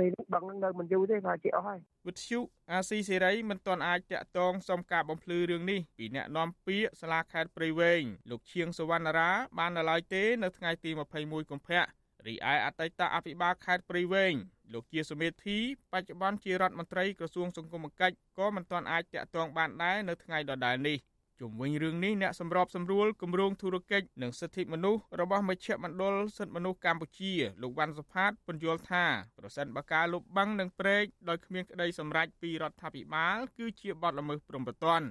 [0.00, 2.40] នេះបងហ្នឹងនៅមិនយូរទេថាជាអស់ហើយវិទ្យុ
[2.72, 10.90] អាស៊ីសេរីមិនទាន់អាចតាក់ទងសុំការបំភ្លឺរឿងនេះពីអ្នកនាំពាក្យសាលាខេត្តព្រៃវែងលោកឈៀងសវណ្ណារាបាននៅឡើយទេនៅថ្ងៃទី
[11.20, 11.82] 21កុម្ភៈ
[12.26, 14.34] រីឯអតីតអភិបាលខេត្តព្រៃវែង
[14.72, 15.58] លោកជាសមេធី
[15.92, 20.98] បច្ចុប្បន្នជារដ្ឋមន្ត្រីក្រសួងសង្គមគិច្ចក៏មិនទាន់អាចតាក់ទងបានដែរនៅថ្ងៃដដែលនេះ
[21.40, 29.04] ជុំវិញរឿងនេះអ្នកសម្របសម្រួលគម្រោងធុរកិច្ចនិងសិទ្ធិមនុស្សរបស់មជ្ឈមណ្ឌលសិទ្ធិមនុស្សកម្ពុជាលោកវ៉ាន់សុផាតពន្យល់ថា
[29.38, 35.02] ប្រសិនបើការលុបបាំងនិងព្រែកដោយគ្មានក្តីសម្រេចពីរដ្ឋាភិបាលគឺជាបទល្មើសព្រំប្រទាន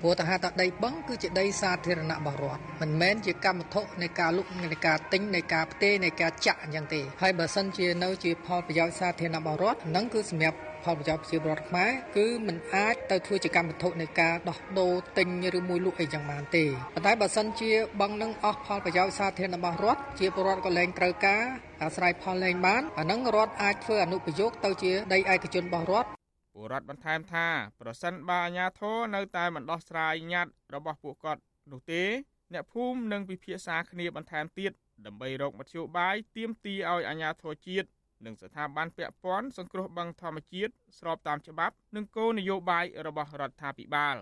[0.00, 15.28] ព្រោះតែហៅថាដីបឹងគឺជាដីសាធារណៈរបស់រដ្ឋមិនមែនជាកម្មវត្ថុនៃការលុបនៃការទិញនៃការផ្ទេរនៃការចាក់អញ្ចឹងទេហើយបើសិនជានៅជាផលប្រយោជន៍សាធារណៈរបស់រដ្ឋហ្នឹងគឺសម្រាប់ ផលប្រយោជន៍ប្រជាពលរដ្ឋខ្មែរគឺมันអាចទៅធ្វើជាកម្មវត្ថុនៃការដោះដូរទិញ
[15.58, 16.64] ឬមួយលក់អីចឹងបានទេ
[16.94, 17.70] ប៉ុន្តែបើសិនជា
[18.00, 21.44] បឹងនឹងអស់ផលប្រយោជន៍សាធារណៈរបស់រដ្ឋជាពលរដ្ឋក៏លែងត្រូវការ
[21.82, 26.08] អាស្រ័យផលលែងបានអានឹងរដ្ឋអាចធ្វើអនុប្រយោគទៅជាដីឯកជនរបស់រដ្ឋ
[26.54, 27.46] ពលរដ្ឋបន្ថែមថា
[27.80, 31.40] ប្រសិនបើអាជ្ញាធរនៅតែមិនដោះស្រាយញត្តិរបស់ពួកគាត់
[31.72, 32.04] នោះទេ
[32.52, 34.72] អ្នកភូមិនឹងពិភាក្សាគ្នាបន្ថែមទៀត
[35.06, 37.88] ដើម្បីរកមធ្យោបាយទាមទារឲ្យអាជ្ញាធរជាតិ
[38.24, 44.16] និងស្ថាប័នពាក់ព័ន្ធសង្គ្រោះបឹងធម្មជាតិស្របតាមច្បាប់ និងគោលនយោបាយរបស់រដ្ឋាភិបាល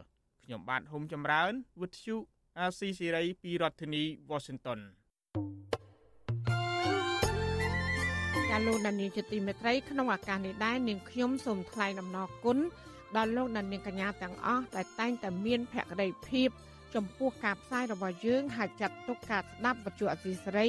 [0.45, 2.17] ខ្ញុំបាទហុំចម្រើនវិទ្យុ
[2.59, 4.81] អាស៊ីសេរីពីរដ្ឋធានី Washington
[8.59, 12.59] ាលោកដានៀងជាទីមេត្រីក្នុងឱកាសនេះដែរនាងខ្ញុំសូមថ្លែងអំណរគុណ
[13.17, 16.49] ដល់លោកដានៀងកញ្ញាទាំងអស់ដែលតែងតែមានភក្ដីភាព
[16.95, 20.69] ចំពោះការផ្សាយរបស់យើងហើយចាត់ទុកការស្ដាប់វិទ្យុអសីសេរី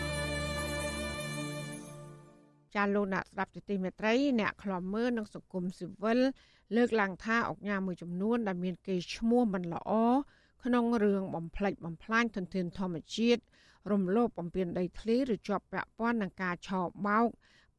[2.75, 6.19] ចាលោកអ្នកស្ដាប់ទីមេត្រីអ្នកខ្លំមើលនឹងសង្គមស៊ីវិល
[6.75, 9.91] លើកឡើងថាអុកញ៉ាមួយចំនួនដែលមានគេឈ្មោះមិនល្អ
[10.63, 13.41] ក្នុងរឿងបំផ្លិចបំផ្លាញធនធានធម្មជាតិ
[13.91, 17.27] រំលោភបំពានដីធ្លីឬជាប់ពាក់ព័ន្ធនឹងការឆោបបោក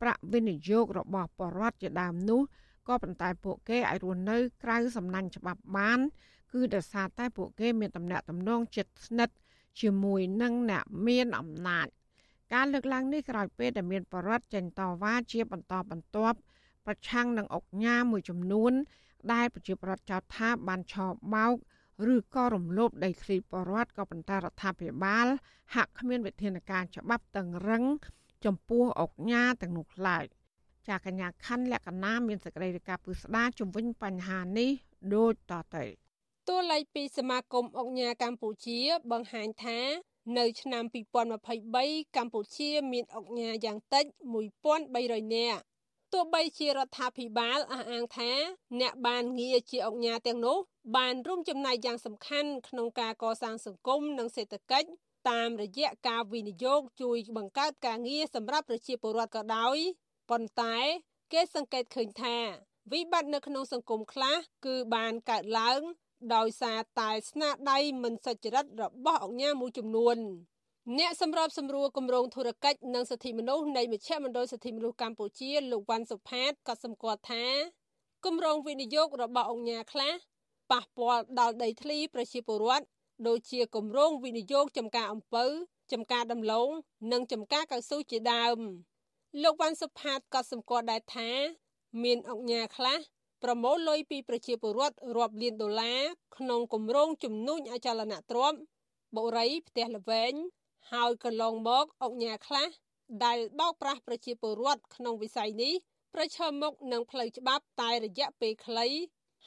[0.01, 2.41] ប្រាក់វិនិយោគរបស់បរដ្ឋជាដើមនោះ
[2.89, 6.01] ក៏ប៉ុន្តែពួកគេអាចរស់នៅក្រៅសំណាញ់ច្បាប់បាន
[6.53, 9.35] គឺដោយសារតែពួកគេមានតំណែងតំណងចិត្តស្និទ្ធ
[9.81, 11.87] ជាមួយនឹងអ្នកមានអំណាច
[12.55, 16.39] ការលើកឡើងនេះក្រោយពេលដែលមានបរិវត្តចេញតវ៉ាជាបន្តបន្ទាប់
[16.87, 18.73] ប្រឆាំងនឹងអុកញ៉ាមួយចំនួន
[19.33, 21.55] ដែលប្រជាប្រដ្ឋចោទថាបានឆោបបោក
[22.15, 25.27] ឬក៏រំលោភដីធ្លីបរដ្ឋក៏ប៉ុន្តែរដ្ឋាភិបាល
[25.75, 27.85] ហាក់គ្មានវិធានការច្បាប់តឹងរឹង
[28.45, 30.25] ចំពោះអុកញ៉ាទាំងនោះឡើយ
[30.89, 34.71] ចាកញ្ញាខណ្ឌលក្ខណៈមានសេចក្តីរាយការណ៍ពឹស្ដាជំវិញបញ្ហានេះ
[35.15, 35.85] ដូចតទៅ
[36.49, 38.79] តួលេខពីសមាគមអុកញ៉ាកម្ពុជា
[39.11, 39.79] បង្ហាញថា
[40.39, 40.85] នៅឆ្នាំ
[41.51, 44.05] 2023កម្ពុជាមានអុកញ៉ាយ៉ាងតិច
[44.71, 45.63] 1300នាក់
[46.13, 48.33] ទោះបីជារដ្ឋាភិបាលអះអាងថា
[48.81, 50.59] អ្នកបានងារជាអុកញ៉ាទាំងនោះ
[50.97, 54.89] បានរួមចំណែកយ៉ាងសំខាន់ក្នុងការកសាងសង្គមនិងសេដ្ឋកិច្ច
[55.31, 59.77] តាមរយៈការវិនិយោគជួយបង្កើតការងារសម្រាប់ប្រជាពលរដ្ឋក៏ដោយ
[60.31, 60.77] ប៉ុន្តែ
[61.33, 62.37] គេសង្កេតឃើញថា
[62.93, 65.81] វិបត្តិនៅក្នុងសង្គមខ្លះគឺបានកើតឡើង
[66.35, 70.17] ដោយសារតែស្នាដៃមិនសុចរិតរបស់អង្គការមួយចំនួន
[70.99, 77.45] អ្នកសម្របសម្រួលគម្រោងធុរកិច្ចនិងសិទ្ធិមនុស្សនៃមជ្ឈមណ្ឌលសិទ្ធិមនុស្សកម្ពុជាលោកវ៉ាន់សុផាតក៏សម្គាល់ថា
[78.25, 80.13] គម្រោងវិនិយោគរបស់អង្គការខ្លះ
[80.71, 82.87] ប៉ះពាល់ដល់ដីធ្លីប្រជាពលរដ្ឋ
[83.29, 85.45] ដូចជាគម្រោងវិនិយោគចំការអំពៅ
[85.93, 86.69] ចំការដំឡូង
[87.13, 88.59] និងចំការកៅស៊ូជាដើម
[89.43, 91.31] លោកវ៉ាន់សុផាតក៏សម្គាល់ដែរថា
[92.03, 92.99] មានអង្គការខ្លះ
[93.43, 96.03] ប្រមូលលុយពីប្រជាពលរដ្ឋរាប់លានដុល្លារ
[96.37, 98.59] ក្នុងគម្រោងជំនួញអចលនទ្រព្យ
[99.17, 100.33] បុរីផ្ទះល្វែង
[100.93, 102.69] ហើយកន្លងមកអង្គការខ្លះ
[103.25, 105.75] ដែលបោកប្រាស់ប្រជាពលរដ្ឋក្នុងវិស័យនេះ
[106.15, 108.87] ប្រឈមមុខនឹងផ្លូវច្បាប់តែរយៈពេលខ្លី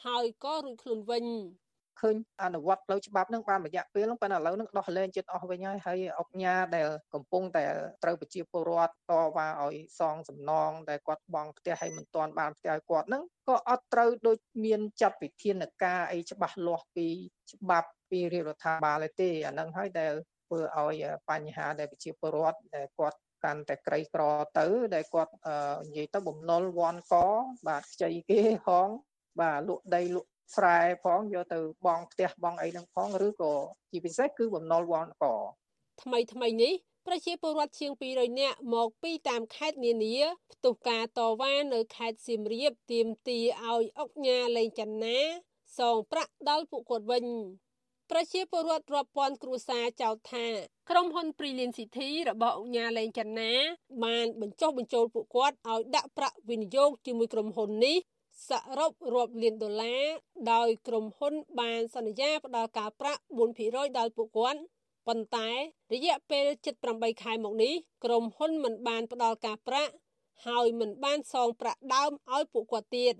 [0.05, 1.25] ហើយក៏រួចខ្លួនវិញ
[2.01, 7.65] ឃើញអនុវត្តផ្លូវច្បាប់នឹងបានរយៈពេលនឹងប៉ុន្តែឥឡូវនឹងដោះលែងចិត្តអស់វិញហើយហើយអុកញ៉ាដែលកំពុងតែ
[8.03, 17.07] ត្រូវប្រជាពលរដ្ឋតវ៉ាឲ្យសងសំណងដែលគាត់បងផ្ទះឲ្យមិនទាន់បានផ្ទះឲ្យគាត់នឹងក៏អត់ត្រូវដូចមានចាត់វិធានការអីច្បាស់លាស់ពី
[17.51, 20.13] ច្បាប់ពីរាជរដ្ឋាភិបាលទេអានឹងហើយដែល
[20.45, 24.23] ធ្វើឲ្យបញ្ហាដែលប្រជាពលរដ្ឋដែលគាត់កាន់តែក្រីក្រ
[24.59, 25.31] ទៅដែលគាត់
[25.87, 27.15] និយាយទៅបំណុលវ៉ាន់ក
[27.67, 28.89] បាទខ្ចីគេហង
[29.39, 33.53] បាទលក់ដីលក់ ស្រែផងយកទៅបងផ្ទះបងអីហ្នឹងផងឬក៏
[33.91, 35.25] ជាពិសេសគឺបំណុលវ៉ាន់ក
[36.01, 36.73] ថ្មីថ្មីនេះ
[37.07, 40.15] ប្រជាពលរដ្ឋជាង200នាក់មកពីតាមខេត្តនានា
[40.53, 45.19] ផ្ទុះការតវ៉ានៅខេត្តសៀមរាបទាមទារឲ្យអុកញ៉ាលេងចន្ទា
[45.79, 47.25] សងប្រាក់ដល់ពួកគាត់វិញ
[48.11, 50.45] ប្រជាពលរដ្ឋរាប់ពាន់គ្រួសារចោទថា
[50.89, 53.53] ក្រុមហ៊ុន Prillion City របស់អង្គការលេងចន្ទា
[54.03, 57.97] បានបញ្ចុះបញ្ចូលពួកគាត់ឲ្យដាក់ប្រាក់វិនិយោគជាមួយក្រុមហ៊ុននេះ
[58.49, 60.05] សរុបរាប់លានដុល្លារ
[60.53, 63.21] ដោយក្រុមហ៊ុនបានសន្យាផ្ដល់ការប្រាក់
[63.57, 64.59] 4%ដល់ពួកគាត់
[65.07, 65.49] ប៉ុន្តែ
[65.93, 66.45] រយៈពេល
[66.85, 67.73] 78ខែមកនេះ
[68.05, 69.93] ក្រុមហ៊ុនមិនបានផ្ដល់ការប្រាក់
[70.47, 73.15] ហើយមិនបានសងប្រាក់ដើមឲ្យពួកគាត់ទៀត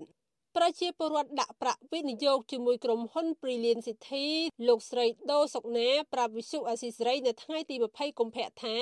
[0.56, 4.26] ប្រជាពលរដ្ឋដាក់ប្រាក់វិនិយោគជាមួយក្រុមហ៊ុន Brilliant City
[4.68, 8.76] លោកស្រីដូសុកណាប្រាប់វិសុអាស៊ីសេរីនៅថ្ងៃទី20កុម្ភៈថា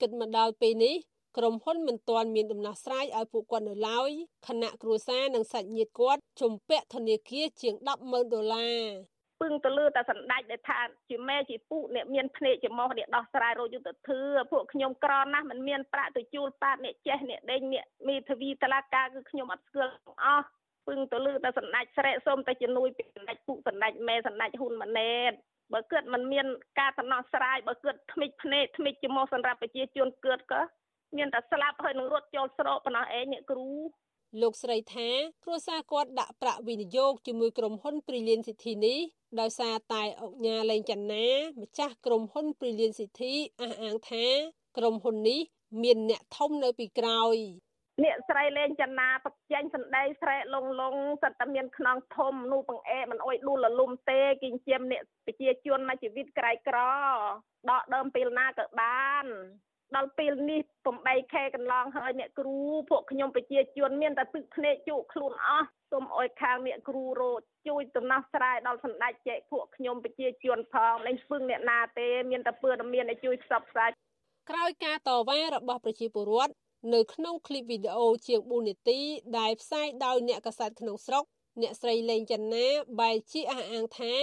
[0.00, 0.96] គិតមកដល់ពេលនេះ
[1.38, 4.10] ក្រុមហ៊ុនមិនទាន់មានដំណោះស្រាយឲ្យពួកគាត់នៅឡើយ
[4.48, 7.74] ខណៈគ្រួសារនិងសាច់ញាតិគាត់ជំពាក់ធនាគារជាង
[8.04, 8.82] 100000ដុល្លារ
[9.42, 10.80] ពឹងទៅលើតែសម្ដេចដែលថា
[11.10, 14.20] ជាមេជាពុអ្នកមានភ្នែកចំមោះអ្នកដោះស្រាយរោគយុទ្ធធឺ
[14.52, 20.46] ពួកខ្ញុំក្រណាស់មិនមានប្រាក់ទៅជួលប៉ាតអ្នកចេះអ្នកដេញអ្នកមេធាវីតឡាការគឺខ្ញុំអត់ស្គាល់ទាំងអស់
[20.88, 25.32] ពឹងទៅលើតែសម្ដេចស្រែកសូមតែជំនួយពីសម្ដេចពុសម្ដេចមេសម្ដេចហ៊ុនម៉ាណែត
[25.72, 26.46] បើគិតមិនមាន
[26.80, 30.62] ការដំណោះស្រាយបើគិតថ្មិចភ្នែកថ្មិចចំោះសម្រាប់ប្រជាជនគិតក៏
[31.16, 33.70] មានតែស្លាប់ហើយនឹងរត់ចូលស្រកប៉ុណ្ណោះឯងអ្នកគ្រូ
[34.42, 35.08] លោកស្រីថា
[35.44, 38.98] គ្រួសារគាត់ដាក់ប្រាក់វិនិយោគជាមួយក្រុមហ៊ុន Brilliant City នេះ
[39.40, 41.26] ដោយសារតែអុកញ៉ាលេងចន្ទា
[41.60, 44.26] ម្ចាស់ក្រុមហ៊ុន Brilliant City អះអាងថា
[44.76, 45.40] ក្រុមហ៊ុននេះ
[45.82, 47.36] មានអ្នកធំនៅពីក្រោយ
[48.04, 56.78] អ្នកស្រីលេងចនាបចេញសម្ដីស្រែកលងលងសិតតែមានខ្នងធំនោះបង្អែមិនអុយដួលលលុំទេគិញ្ជាមអ្នកប្រជាជនមកជីវិតក្រៃក្រ
[57.70, 59.26] ដកដើមពេលណាក៏បាន
[59.95, 60.61] ដល់ពេលនេះ
[60.97, 62.57] 8ខែកន្លងហើយអ្នកគ្រូ
[62.89, 67.31] ពួកខ្ញុំប្រជាជនមានតែទឹកភ្នែកជក់ខ្លួនអស់សូមអុយខាងអ្នកគ្រូរោ
[67.67, 73.89] ជួយដំណោះស្រាយដល់សម្ដេចចែកពួកខ្ញុំប្រជាជនផងលែងពឹងអ្នកណាទេមានតែពើតែមានឲ្យជួយផ្សព្វផ្សាយ
[74.49, 76.53] ក្រោយការតវ៉ារបស់ប្រជាពលរដ្ឋ
[76.93, 78.99] នៅក្នុងคลิปវីដេអូជាង4នាទី
[79.37, 81.23] ដែលផ្សាយដោយអ្នកកសែតក្នុងស្រុក
[81.61, 82.67] អ្នកស្រីលេងចន្ទា
[82.99, 84.13] បែរជាអះអាងថា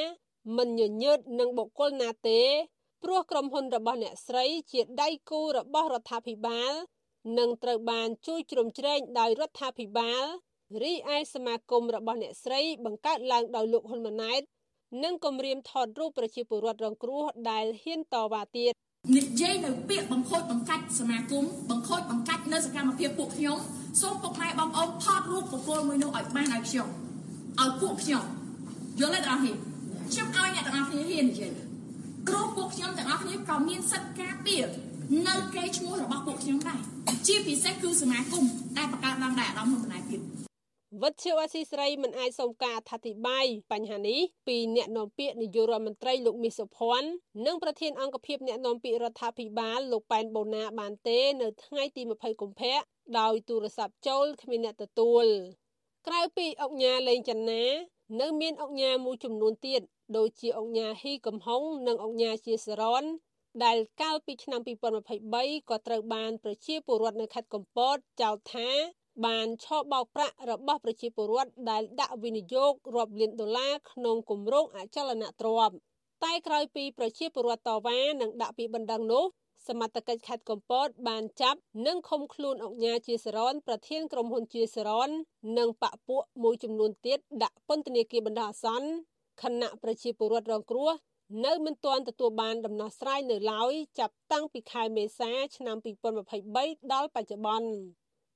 [0.57, 2.41] មិនញញើតនឹងបុគ្គលណាទេ
[3.04, 6.74] ព្រោះក្រុមហ៊ុនរបស់អ្នកស្រីជាដៃគូរបស់រដ្ឋាភិបាល
[7.40, 10.24] និងត្រូវបានជួយជ្រោមជ្រែងដោយរដ្ឋាភិបាល
[10.84, 14.42] រីឯសមាគមរបស់អ្នកស្រីបង្កើតឡើងដោយលោកហ៊ុនម៉ាណែត
[15.04, 18.72] និងគម្រាមថតរូបប្រជាពលរដ្ឋរងគ្រោះដែលហ៊ានតវ៉ាទៀត
[19.18, 23.58] និយាយនៅពាក្យបង្ខូចបង្កាច់សមាគមបង្ខូចបង្កាច់នៅសកម្មភាពពួកខ្ញុំ
[24.02, 26.88] សូមពុកម៉ែបងប្អូនថតរូបបុគ្គលមួយនោះឲ្យបានឲ្យខ្ញុំ
[27.62, 28.24] ឲ្យពួកខ្ញុំ
[29.00, 29.56] យល់ទេបងប្អូន
[30.12, 31.73] ខ្ញុំឲ្យអ្នកទាំងអស់គ្នាហ៊ាននិយាយ
[32.28, 34.64] ព្រោះពួកខ្ញុំទាំងអស់គ្នាក៏មានសិទ្ធិការពារ
[35.28, 36.80] នៅគេឈ្មោះរបស់ពួកខ្ញុំដែរ
[37.28, 38.44] ជាពិសេសគឺសមាគម
[38.78, 40.20] ដែលបង្កើតឡើងដោយអារម្មណ៍មិនបណ្ដាភាព
[41.04, 47.10] វិទ្យុអស៊ីស្រីមិនអាចសុំការអធិប្បាយបញ្ហានេះពីអ្នកនាំពាក្យនាយករដ្ឋមន្ត្រីលោកមាសសុភ័ណ្ឌ
[47.46, 52.80] និងប្រធានអង្គភិបអ្នកនាំពាក្យរដ្ឋាភិបាលលោកប៉ែនបូណាបានទេ នៅថ្ងៃទី20កុម្ភៈ
[53.20, 55.26] ដោយទូរស័ព្ទចូលគ្មានអ្នកទទួល
[56.08, 57.64] ក្រៅពីអង្គញាលេងចន្ទា
[58.22, 59.82] នៅមានអង្គញាមួយចំនួនទៀត
[60.18, 63.04] ដូចជាអង្គញាហ៊ីកំហុងនិងអង្គញាជាសរន
[63.66, 64.62] ដែលកាលពីឆ្នាំ
[65.14, 68.70] 2023ក៏ត្រូវបានប្រជាពលរដ្ឋនៅខេត្តកំពតចោទថា
[69.26, 75.76] បានឆបោកប្រាក់របស់ប្រជាពលរដ្ឋដែលដាក់វិនិយោគរាប់លានដុល្លារក្នុងគម្រោងអចលនទ្រព្យ
[76.24, 79.26] តែក្រោយពីប្រជាពលរដ្ឋតវ៉ានិងដាក់ពីបណ្ដឹងនោះ
[79.68, 85.10] សមត្ថកិច្ចខេត្តកំពតបានចាប់និងឃុំខ្លួនអង្គញាជាសរនប្រធានក្រុមហ៊ុនជាសរន
[85.58, 88.88] និងបពពួកមួយចំនួនទៀតដាក់ពន្ធនាគារបណ្ដោះអាសន្ន
[89.42, 90.92] ខណៈប្រជាពលរដ្ឋរងគ្រោះ
[91.46, 95.78] នៅមិនទាន់ទទួលបានដំណោះស្រាយនៅឡើយចាប់តាំងពីខែមេសាឆ្នាំ
[96.34, 97.72] 2023ដល់បច្ចុប្បន្ន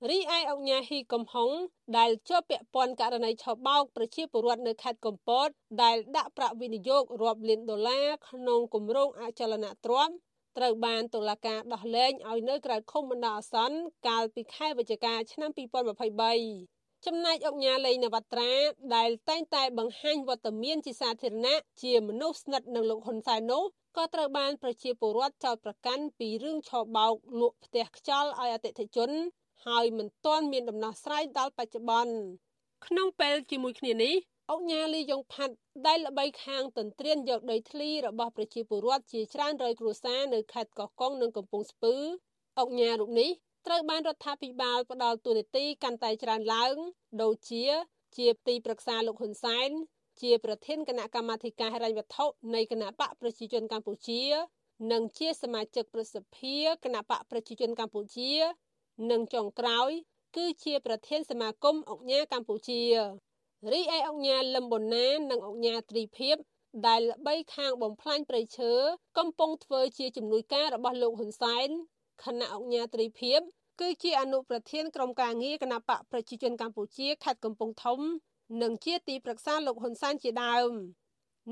[0.09, 1.49] រីឯអង្គញាហ៊ីកំហុង
[1.97, 5.47] ដែលជាប់ពាក់ព័ន្ធករណីឆបោកប្រជាពលរដ្ឋនៅខេត្តកំពត
[5.83, 10.13] ដែលដាក់ប្រាក់វិនិយោគរាប់លានដុល្លារក្នុងគម្រោងអចលនទ្រព្យ
[10.57, 13.77] ត្រូវបានតុលាការដោះលែងឲ្យនៅក្រៅឃុំបណ្ដោះអាសន្ន
[14.07, 18.51] កាលពីខែវិច្ឆិកាឆ្នាំ2023 ចំណែកអង្គការលេងនវត្រា
[18.95, 23.63] ដែលតែងតែបង្ហាញវត្តមានជាសាធារណៈជាមនុស្សស្និទ្ធនឹងលោកហ៊ុនសែននោះ
[23.97, 29.09] ក៏ត្រូវបានប្រជាពលរដ្ឋចោទប្រកាន់ពីរឿងឆបោកលក់ផ្ទះខ្យល់ឲ្យអតិថិជន
[29.65, 32.15] ហើយមិនទាន់មានដំណោះស្រាយដល់បច្ចុប្បន្ន
[32.85, 34.15] ក្នុងពេលជាមួយគ្នានេះ
[34.51, 35.55] អង្គញាលីយ៉ុងផាត់
[35.87, 41.95] ដែលល្បីខាងទន្ទ្រានយកដីធ្លីរបស់ប្រជាពលរដ្ឋជាច្រើនរយគ្រួសារនៅខេត្តកោះកុងនិងកំពង់ស្ពឺ
[42.59, 43.29] អង្គញារូបនេះ
[43.67, 46.75] ត្រូវបានរដ្ឋាភិបាលផ្ដល់ទូនាទីកាន់តែច្រើនឡើង
[47.21, 47.65] ដូចជា
[48.17, 49.69] ជាទីប្រឹក្សាលោកហ៊ុនសែន
[50.21, 54.21] ជាប្រធានគណៈកម្មាធិការហិរញ្ញវត្ថុនៃគណៈបកប្រជាជនកម្ពុជា
[54.91, 58.31] និងជាសមាជិកប្រសិទ្ធិគណៈបកប្រជាជនកម្ពុជា
[59.11, 59.91] និងចុងក្រោយ
[60.35, 62.81] គឺជាប្រធានសមាគមអង្គញាកម្ពុជា
[63.71, 66.35] រីឯអង្គញាលឹមបូណានិងអង្គញាទ្រីភិប
[66.87, 68.73] ដែលល្បីខាងបំផ្លាញព្រៃឈើ
[69.17, 71.69] កំពុងធ្វើជាជំនួយការរបស់លោកហ៊ុនសែន
[72.23, 73.39] ខណៈអង្គញាទ្រីភិប
[73.81, 77.99] គឺជាអនុប្រធានក្រុមការងារគណៈបកប្រជាជនកម្ពុជាខេត្តកំពង់ធំ
[78.61, 80.71] និងជាទីប្រឹក្សាលោកហ៊ុនសែនជាដើម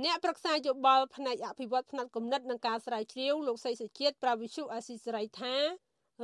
[0.03, 5.55] អ្នកប្រឹក្សាយោបល់ផ្នែកអភិវឌ្ឍផ្នែកគំនិតនិងការស្រាវជ្រាវលោកសីសុជាតិប្រាវិសុអាស៊ីសេរីថា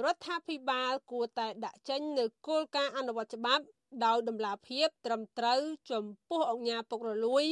[0.06, 3.64] រដ្ឋាភិបាលគួរតែដាក់ចេញនូវគោលការណ៍អនុវត្តច្បាប់
[4.06, 5.62] ដោយដំណាភាពត្រឹមត្រូវ
[5.92, 7.46] ចំពោះអង្គការពុករលួយ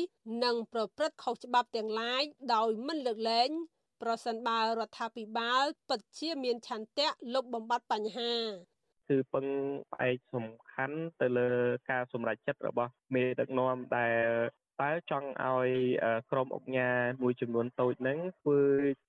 [0.44, 2.24] និងប្រព្រឹត្តខុសច្បាប់ទាំងឡាយ
[2.54, 3.50] ដោយមិនលើកលែង
[4.02, 8.34] ប្រសិនបើរដ្ឋាភិបាលពិតជាមានឆន្ទៈលុបបំបាត់បញ្ហា
[9.10, 9.46] គឺពឹង
[9.92, 11.50] ផ្អែកសំខាន់ទៅលើ
[11.92, 14.26] ការសម្រេចចិត្តរបស់មេដឹកនាំដែល
[14.82, 15.70] តើចង់ឲ្យ
[16.32, 18.60] ក្រុមអង្គការមួយចំនួនតូចហ្នឹងធ្វើ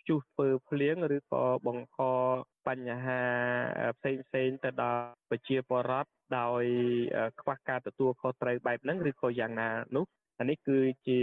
[0.09, 2.01] ជួសធ្វើភ្លៀងឬក៏បង្ក
[2.66, 3.22] បញ្ហា
[3.99, 6.64] ផ្សេងផ្សេងទៅដល់ប្រជាពលរដ្ឋដោយ
[7.41, 10.05] ខ្វះការទទួលខុសត្រូវបែបហ្នឹងឬក៏យ៉ាងណានោះ
[10.41, 11.18] អានេះគឺជា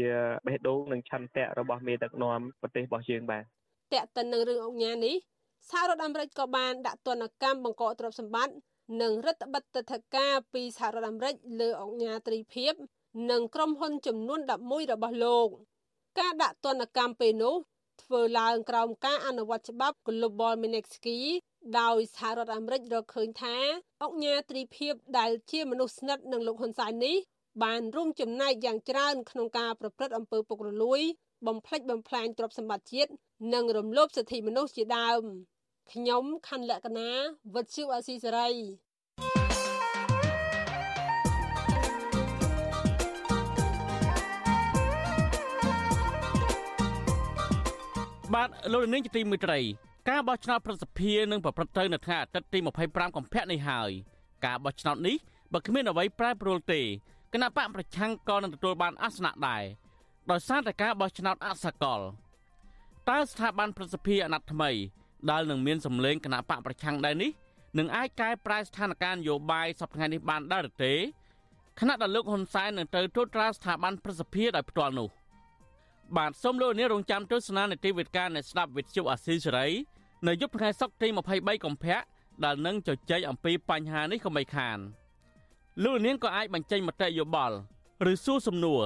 [0.45, 5.15] បេះដូងនិងឆន្ទៈរបស់មេដឹកនាំប្រទេសរបស់យើងបាទតកតិននឹងរឿងអង្គការនេះ
[5.69, 8.55] សហរដ្ឋអាមេរិកក៏បានដាក់ទណ្ឌកម្មបង្កកទ្រព្យសម្បត្តិ
[9.01, 12.73] និងរដ្ឋបិទទិដ្ឋាការពីសហរដ្ឋអាមេរិកលើអង្គការត្រីភិប
[13.31, 15.47] និងក្រុមហ៊ុនចំនួន11របស់លោក
[16.19, 17.55] ការដាក់ទណ្ឌកម្មពេលនោះ
[18.03, 21.17] ធ្វើឡើងក្រោមការអនុវត្តច្បាប់ Global Magnitsky
[21.79, 23.55] ដោយសហរដ្ឋអាមេរិករកឃើញថា
[24.03, 27.17] អង្គញាត្រីភិបដែលជាមនុស្សស្និទ្ធនឹងលោកហ៊ុនសែននេះ
[27.63, 31.01] បានរួមចំណែកយ៉ាងច្រើនក្នុងការប្រព្រឹត្តអំពើពុករលួយ
[31.47, 33.11] បំផ្លិចបំផ្លាញទ្រព្យសម្បត្តិជាតិ
[33.53, 35.21] និងរំលោភសិទ្ធិមនុស្សជាដើម
[35.91, 37.09] ខ្ញុំខណ្ឌលក្ខណា
[37.53, 38.49] វុទ្ធុអាស៊ីសេរី
[48.33, 49.59] បាទលោកនាងជាទីមេត្រី
[50.09, 53.91] ការបោះឆ្នោតប្រសិទ្ធភាពនឹងប្រព្រឹត្តទៅនៅថ្ងៃអាទិត្យទី25កុម្ភៈនេះហើយ
[54.45, 55.15] ការបោះឆ្នោតនេះ
[55.53, 56.81] បើគ្មានអ្វីប្រែប្រួលទេ
[57.33, 59.63] គណៈបកប្រឆាំងក៏នឹងទទួលបានអាសនៈដែរ
[60.31, 61.99] ដោយសារតែការបោះឆ្នោតអសកល
[63.09, 64.71] តើស្ថាប័នប្រសិទ្ធភាពអាណត្តិថ្មី
[65.31, 67.31] ដែលនឹងមានសម្លេងគណៈបកប្រឆាំងដែរនេះ
[67.77, 70.93] នឹងអាចកែប្រែស្ថានភាពនយោបាយសប្តាហ៍នេះបានដែរឬទេ
[71.79, 75.09] ខណៈដែលលោកហ៊ុនសែននឹងទៅត្រួតត្រាស្ថាប័នប្រសិទ្ធភាពដោយផ្ទាល់នោះ
[76.17, 79.67] បាទសូមលោកនាងរងចាំទស្សនានីតិវិទ្យានៃស្ដាប់វិទ្យុអាស៊ីសេរី
[80.27, 81.07] នៅយប់ថ្ងៃសុក្រទី
[81.37, 81.99] 23កុម្ភៈ
[82.45, 84.77] ដែលនឹងជជែកអំពីបញ្ហានេះកុំបីខាន
[85.83, 87.55] លោកនាងក៏អាចបញ្ចេញមតិយោបល់
[88.11, 88.81] ឬសួរសំណួរ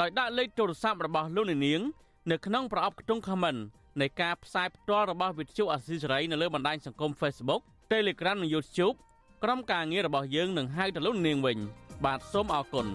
[0.00, 1.80] ដោយដាក់លេខទូរស័ព្ទរបស់លោកនាង
[2.30, 3.60] នៅក្នុងប្រអប់ខ្ទង់ comment
[4.00, 7.62] នៃការផ្សាយផ្ទាល់របស់វិទ្យុអាស៊ីសេរីនៅលើបណ្ដាញសង្គម Facebook
[7.92, 8.96] Telegram និង YouTube
[9.44, 11.58] ក្រុមការងាររបស់យើងនឹងហៅទៅលោកនាងវិញ
[12.04, 12.86] បាទសូមអរគុណ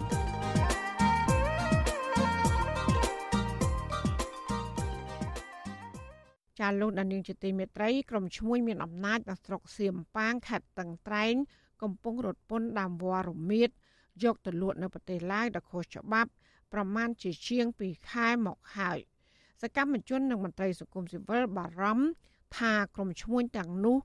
[6.59, 11.35] ចាលោកដានីងជាទីមេត្រីក្រុមឈ្មួញមានអំណាចនៅស្រុកសៀមប៉ាងខេត្តតឹងត្រែង
[11.81, 13.69] កំពុងរត់ពន្ធដើមវល្លិរមៀត
[14.23, 16.29] យកទៅលក់នៅប្រទេសឡាវដោយខុសច្បាប់
[16.73, 18.99] ប្រមាណជាជាង2ខែមកហើយ
[19.61, 22.07] សកម្មជននិងមន្ត្រីសង្គមស៊ីវិលបារម្ភ
[22.57, 23.97] ថាក្រុមឈ្មួញទាំងនោះ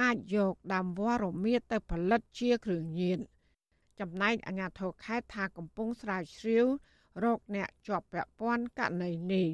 [0.00, 3.18] អាចយកដើមវល្លិរមៀតទៅផលិតជាគ្រឿងញៀន
[4.00, 6.66] ចំណែកអាជ្ញាធរខេត្តថាកំពុងស្រាវជ្រាវ
[7.24, 9.48] រកអ្នកជាប់ពាក់ព័ន្ធករណីនេះ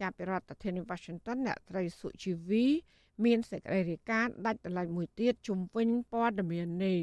[0.00, 2.66] ចាប់ពីរដ្ឋធានី Washington អ្នកត្រីសុជីវី
[3.24, 6.98] មានសេចក្តីរាយការណ៍ដាច់ដライមួយទៀតជុំវិញព័ត៌មាននេះ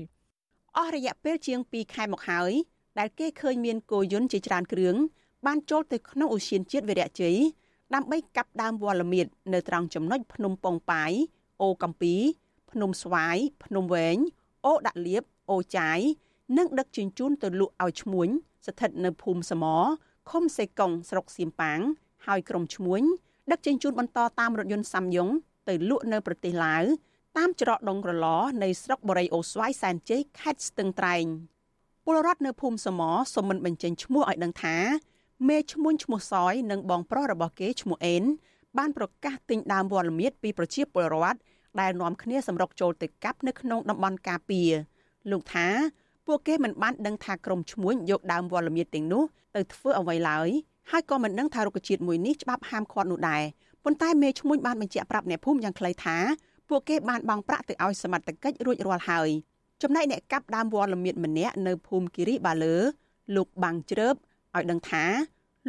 [0.77, 2.51] អស់រយៈពេលជាង2ខែមកហើយ
[2.99, 4.95] ដែលគេឃើញមានគោយន្តជាច្រើនគ្រឿង
[5.45, 7.37] បានចូលទៅក្នុងឧស្សាហជាតិវីរៈជ័យ
[7.93, 11.11] ដើម្បីកាប់ដើមវល្លិមៀតនៅត្រង់ចំណុចភ្នំប៉ុងប៉ាយ
[11.61, 12.15] អូកំពី
[12.71, 14.17] ភ្នំស្វាយភ្នំវែង
[14.65, 15.99] អូដាក់លៀបអូចាយ
[16.57, 18.29] និងដឹកជញ្ជូនទៅលក់ឲ្យឈ្មួញ
[18.65, 19.65] ស្ថិតនៅភូមិសម
[20.29, 21.79] ឃុំសេកុងស្រុកសៀមប៉ាង
[22.25, 23.01] ហើយក្រុមឈ្មួញ
[23.51, 25.29] ដឹកជញ្ជូនបន្តតាមរថយន្តសាំយ៉ុង
[25.69, 26.83] ទៅលក់នៅប្រទេសឡាវ
[27.37, 28.27] តាមច្រកដងក្រឡ
[28.63, 31.25] នៃស្រុកបរិយអូស្វាយសែនជ័យខេត្តស្ទឹងត្រែង
[32.05, 33.01] ពលរដ្ឋនៅភូមិសម
[33.33, 34.77] សូមមិនបញ្ចេញឈ្មោះឲ្យដឹងថា
[35.47, 38.23] មេឈ្មោះឈ្មោះសយនិងបងប្រុសរបស់គេឈ្មោះអេន
[38.77, 41.39] បានប្រកាសទិញដើមវល្លិមៀតពីប្រជាពលរដ្ឋ
[41.79, 44.71] ដែលនាំគ្នាសម្រុកចូលទៅកាប់នៅក្នុងតំបន់ការពារ
[45.31, 45.67] លោកថា
[46.27, 49.23] ពួកគេមិនបានដឹងថាក្រុមឈ្មួញយកដើមវល្លិមៀតទាំងនោះ
[49.55, 50.49] ទៅធ្វើអ្វីឡើយ
[50.91, 53.43] ហើយក៏មិនដឹងថារុក្ខជាតិមួយនេះច្បាប់ហាមឃាត់នោះដែរ
[53.83, 56.17] ប៉ុន្តែមេឈ្មួញបានបញ្ជាក់ប្រាប់អ្នកភូមិយ៉ាងខ្លីថា
[56.69, 59.29] ពួកគេបានបង់ប្រាក់ទៅឲ្យសមត្ថកិច្ចរួចរាល់ហើយ
[59.81, 62.75] ចំណែកអ្នកកាប់ដើមវល្លិមៀតម្នាក់នៅភូមិគិរីបាលើ
[63.35, 64.15] លោកបាំងជ្រើប
[64.55, 65.03] ឲ្យដឹងថា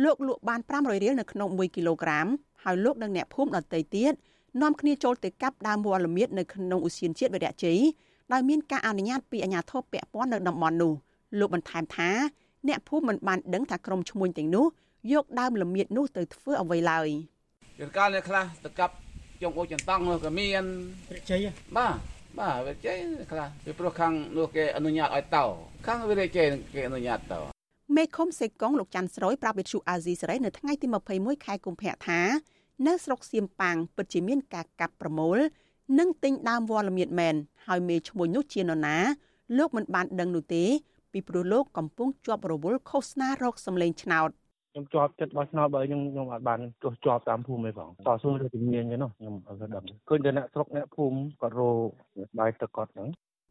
[0.05, 2.27] លោកលក់បាន500រៀលនៅក្នុង1គីឡូក្រាម
[2.63, 4.13] ហើយលោកនិងអ្នកភូមិដទៃទៀត
[4.63, 7.79] នាំគ្នាចូលទៅកាប់ដើមវល្លិមៀតនៅក្នុងឧស្សាហជាតិវីរៈជ័យ
[8.33, 10.93] ដោយមានការអនុញ្ញាតពីអាជ្ញាធរពាក់ព័ន្ធនៅតំបន់នោះ
[11.39, 12.11] លោកបន្ថែមថា
[12.69, 14.67] អ្នកភូមិមិនបានដឹងថាក្រុមឈ្មួញទាំងនោះ
[15.13, 17.09] យកដើមល្មៀតនោះទៅធ្វើអ្វីឡើយ
[17.81, 18.95] យន្តការអ្នកខ្លះទៅកាប់
[19.43, 20.65] ជុំអូចន្តង់នោះក៏មាន
[21.13, 21.97] វិជ័យបាទ
[22.39, 22.97] បាទវិជ័យ
[23.33, 25.45] ខ្លះពីព្រោះខាងនោះគេអនុញ្ញាតឲ្យតោ
[25.87, 26.29] ខាងវិជ័យ
[26.75, 27.41] គេអនុញ្ញាតតោ
[27.97, 32.21] មេឃុំសេកុងលោកច័ន្ទស្រួយប្រាប់វិទ្យុអាស៊ីសេរីនៅថ្ងៃទី21ខែកុម្ភៈថា
[32.87, 35.39] នៅស្រុកសៀមប៉ាងពិតជាមានការកាប់ប្រមូល
[35.99, 37.35] និងទិញដើមវល្លិមៀតមែន
[37.67, 38.97] ហើយមេឈ្មោះនោះជានរណា
[39.59, 40.65] លោកមិនបានដឹងនោះទេ
[41.13, 44.31] ពីព្រោះលោកកំពុងជាប់រវល់ឃោសនារោគសម្លេងឆ្នោត
[44.79, 51.71] ខ្ញុំជាប់ចិត្តបោះឆ្នោតបើខ្ញុំខ្ញុំអាចបានទោះជាប់តាមភូមិឯងបងតស៊ូទៅជំនាញទេនោះខ្ញុំអត់ដឹងឃើញតែអ្នកស្រុកអ្នកភូមិគាត់រោ
[52.39, 53.09] បាយទឹកគាត់ហ្នឹង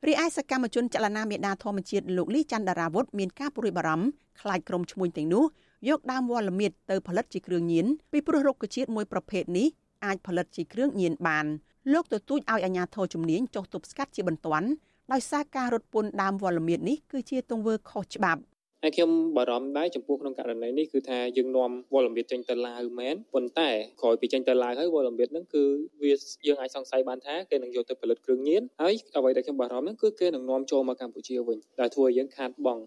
[0.08, 4.08] រីឯសកម្មជនចលនាមេដាធម្មជាតិលោកលីច័ន្ទដារាវុធមានការព្រួយបារម្ភ
[4.42, 5.44] ខ្លាចក្រុមឈ្មួញទាំងនោះ
[5.90, 9.68] យកដើមវល្លិមៀតទៅផលិតជាគ្រឿងញៀនពីព្រោះរុក្ខជាតិមួយប្រភេទនេះ
[10.06, 11.46] អាចផលិតជាគ្រឿងញៀនបាន
[11.94, 14.68] លោកទទូចឲ្យអាជ្ញាធរជំនាញចុះទប់ស្កាត់ជាបន្ទាន់
[15.12, 18.42] ដោយសារការរត់ពន្ធដើមវល្លិមៀតនេះគឺជាទង្វើខុសច្បាប់
[18.84, 23.70] ហើយខ្ញុំបារម្ភដែរចំពោះក្នុងករណីនេះគឺថាយើងនាំវល់លំបៀតចេញទៅឡាវមែនប៉ុន្តែ
[24.02, 25.64] ក្រោយពីចេញទៅឡាវហើយវល់លំបៀតហ្នឹងគឺ
[26.04, 26.14] វា
[26.48, 32.84] យើងអាចសង្ស័យបានថាគេនឹងយកទៅផលិតគ្រឿងញៀនហើយអ្វីដែលខ្ញុំបារម្ភហ្នឹងគឺគេនឹងនាំចូលមកកម្ពុជាវិញដែលធ្វើឲ្យយើងខាតបង់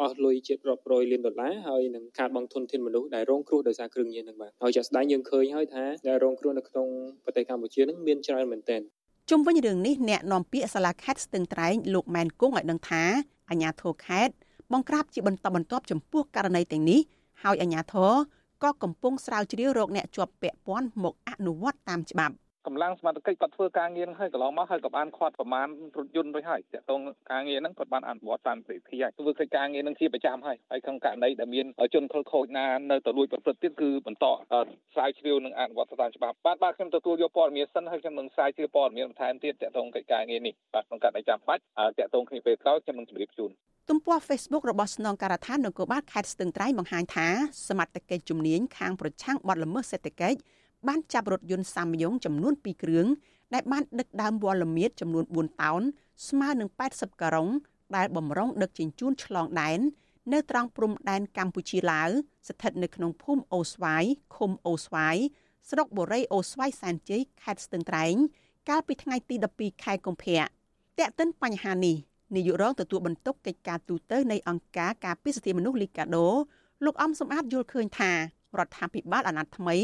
[0.00, 6.86] អស់លុយជិតរាប់រយលានដុល្លារហើយនឹងខាតបង់ធនធានមនុស្សដែលរងគ្រោះដោយសារគ្រឿងញៀនហ្នឹងបាទហើយជាក់ស្ដែងយើងឃើញហើយថាដែលរងគ្រោះនៅក្នុង
[7.24, 8.82] ប្រទេសកម្ពុជាហ្នឹងមានច្រើនមែនទែន
[9.30, 13.02] ជុំវិញរឿងនេះអ្នកនាំពាក្យសាលាខេត្តស្ទឹងត្រែងលោកម៉ែនគង់ឲ្យដឹងថា
[13.50, 14.34] អាជ្ញាធរខេត្ត
[14.72, 17.00] បង្ក្រាបជាបន្តបន្ទាប់ចំពោះករណីទាំងនេះ
[17.42, 18.12] ហើយអាជ្ញាធរ
[18.62, 22.34] ក៏កំពុងស្រាវជ្រាវរកអ្នកជាប់ពាក់ព័ន្ធមកអនុវត្តតាមច្បាប់
[22.66, 27.00] កម្លាំងសមត្ថកិច្ចគាត់ធ្វើការងារហើយកន្លងមកហើយក៏បានខាត់ប្រមាណរថយន្តរួចហើយតាក់ទង
[27.30, 34.24] ការងារហ្នឹងគាត់បានអនុវត្តតាមវិធីហើយធ្វើកិច្ចការងារហ្នឹងជាប្រចាំហើយហើយក្នុងករណីដែលមានជនខិលខូចណានៅទៅលួចប្រព្រឹត្តទៀតគឺបន្ត
[34.94, 41.62] ស្រាវជ្រាវនិងអនុវត្តតាមច្បាប់បាទបាទខ្ញុំទទួលយកព័ត៌មានសិនហើយខ្ញុំនឹងស្រាវជ្រាវព័ត៌មានបន្ថែមទៀតតាក់ទងកិច្ចការងារនេះបាទក្នុងករណីចាំបាច់
[41.98, 43.50] តាក់ទងគ្នាពេលក្រោយខ្ញុំនឹងជម្រាបជូន
[43.90, 47.28] ទំព័រ Facebook របស់ស្នងការដ្ឋាននគរបាលខេត្តស្ទឹងត្រែងបង្ហាញថា
[47.68, 50.38] សមត្ថកិច្ចជំនាញខាងប្រឆាំងបទល្មើសសេដ្ឋកិច្ច
[50.88, 53.06] បានចាប់រថយន្តសាមយ៉ុងចំនួន2គ្រឿង
[53.54, 55.82] ដែលបានដឹកដើមវល្លិមៀតចំនួន4តោន
[56.28, 57.48] ស្មើនឹង80ការុង
[57.96, 59.80] ដែលបំរុងដឹកជញ្ជូនឆ្លងដែន
[60.32, 62.08] នៅត្រង់ព្រំដែនកម្ពុជាឡាវ
[62.48, 64.04] ស្ថិតនៅក្នុងភូមិអូស្វាយ
[64.36, 65.16] ឃុំអូស្វាយ
[65.70, 68.14] ស្រុកបូរីអូស្វាយសែនជ័យខេត្តស្ទឹងត្រែង
[68.68, 70.42] កាលពីថ្ងៃទី12ខែកុម្ភៈ
[70.98, 71.96] តែកតិនបញ្ហានេះ
[72.36, 76.28] នាយករងទទួលបន្ទុកកិច្ចការទូតនៃអង្គការការពារសិទ្ធិមនុស្សលីកាដូ
[76.84, 78.12] លោកអំសំអាតយល់ឃើញថា
[78.58, 79.76] រដ្ឋាភិបាលអាណត្តិថ្មី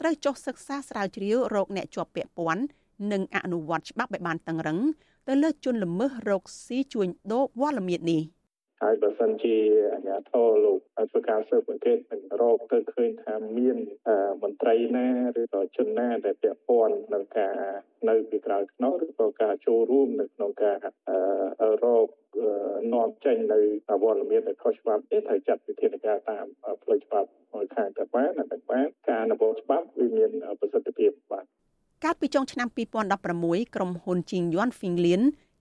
[0.00, 2.64] ត្រូវចុះសិក្សាស្រាវជ្រាវរោគអ្នកជាប់ពាក់ព័ន្ធ
[3.12, 4.78] និងអនុវត្តច្បាប់ឲ្យបានតឹងរឹង
[5.28, 8.22] ទៅលើជនល្មើសរោគស៊ីជួញដូរវត្តល្មៀតនេះ
[8.82, 9.56] ហើយបើសិនជា
[9.92, 10.78] អាជ្ញាធរលោក
[11.10, 13.76] ធ្វើការស៊ើបអង្កេតមិនរកទៅឃើញថាមាន
[14.42, 15.08] មន្ត្រីណា
[15.40, 17.54] ឬក៏ជនណាដែលពាក់ព័ន្ធនឹងការ
[18.08, 20.76] នៅពីក្រោយខ្នងឬក៏ការចូលរួមនៅក្នុងការ
[21.84, 22.08] រក
[22.94, 23.60] នាំចេញនៅ
[23.90, 26.46] អវត្តមានដែលខុសច្បាប់ទេត្រូវចាត់វិធានការតាម
[26.82, 31.44] ផ្លូវច្បាប់ឲ្យខាងទៅបាននិងបានការអនុវត្តច្បាប់វាមានប្រសិទ្ធភាពបាទ
[32.04, 32.68] កាលពីចុងឆ្នាំ
[33.22, 35.20] 2016ក្រុមហ៊ុនជីងយွမ်ហ្វីងលៀន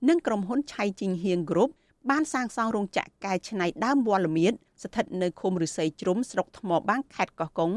[0.10, 1.66] និងក្រុមហ៊ុនឆៃជីងហៀងគ្រុ
[2.10, 4.54] បបានសាងសង់រោងចក្រកែច្នៃដើមវល្លិមៀត
[4.84, 7.72] ស្ថិតនៅឃុំឫស្សីជ្រុំស្រុកថ្មបាំងខេត្តកោះកុង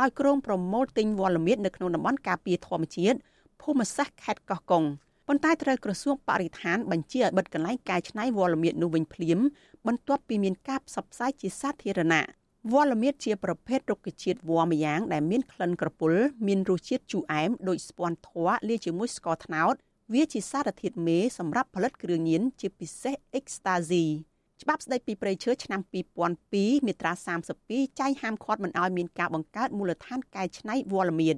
[0.00, 3.16] ដោយក្រុងប្រមូលទិញវល្លិមៀតនៅក្នុងតំបន់ការពារធម្មជាតិ
[3.62, 4.84] ភូមិសាស្ត្រខេត្តកោះកុង
[5.28, 9.38] ប៉ុន្តែត្រូវក្រសួងបរិស្ថានបញ្ជាឲ្យបិទកន្លែងកែច្នៃវល្លិមៀតនោះវិញភ្លាម
[9.86, 12.22] បន្ទាប់ពីមានការផ្សព្វផ្សាយជាសាធារណៈ
[12.72, 16.12] វល្លិមៀតជាប្រភេទរុក្ខជាតិវល្លិម្យ៉ាងដែលមានក្លិនក្រពុល
[16.46, 19.74] មានរសជាតិជូរអែមដូចស្ពាន់ធ័រលាយជាមួយស្ករត្នោត
[20.14, 24.04] វាជាសារធាតុមេសម្រាប់ផលិតគ្រឿងញៀនជាពិសេស Ecstasy
[24.62, 25.80] ច្បាប់ស្តីពីព្រៃឈើឆ្នាំ
[26.34, 27.12] 2002មាត្រា
[27.56, 31.36] 32ចែងហាមឃាត់មិនឲ្យមានការបង្កើតមូលដ្ឋានកែច្នៃវល្លិមៀត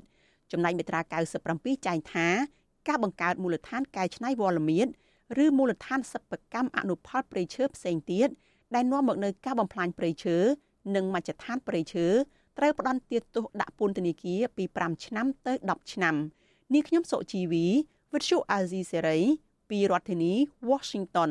[0.53, 1.01] ចំណែកមាត្រា
[1.45, 2.29] 97ចែងថា
[2.89, 4.87] ការបង្កើតមូលដ្ឋានកែច្នៃវល្លិមៀត
[5.45, 8.29] ឬមូលដ្ឋានសិប្បកម្មអនុផលព្រៃឈើផ្សេងទៀត
[8.75, 10.37] ដែលនាំមកនូវការបំផ្លាញព្រៃឈើ
[10.95, 12.07] និងមជ្ឈដ្ឋានព្រៃឈើ
[12.59, 16.15] ត្រូវផ្ដន្ទាទោសដាក់ពន្ធនាគារពី5ឆ្នាំទៅ10ឆ្នាំ
[16.75, 17.67] នេះខ្ញុំសុជីវី
[18.15, 19.19] វិទ្យុអាស៊ីសេរី
[19.71, 20.33] ពីរដ្ឋធានី
[20.71, 21.31] Washington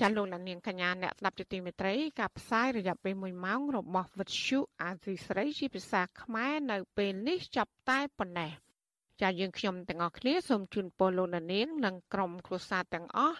[0.00, 8.52] ចាលោកលានាងកញ្ញាអ្នកស្ដាប់ជាទីមេត្រីការផ្សាយរយៈពេល1ម៉ោងរបស់វិទ្យុអាស៊ីស្រីជាភាសាខ្មែរនៅពេលនេះចាប់តែប៉ុណ្ណេះ
[9.20, 13.38] ចាយើងខ្ញុំទាំងអស់គ្នាសូមជូនពរលោកនាងនិងក្រុមគ្រួសារទាំងអស់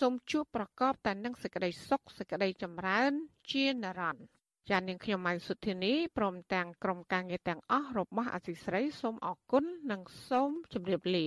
[0.00, 3.12] សូមជួបប្រកបតែនឹងសេចក្តីសុខសេចក្តីចម្រើន
[3.50, 11.26] ជានិរន្តរ៍ ចានាងខ្ញុំម៉ៅសុធានីព្រមទាំងក្រុមការងារទាំងអស់របស់អសីស្រីសូមអរគុណនិងសូមជម្រាបលា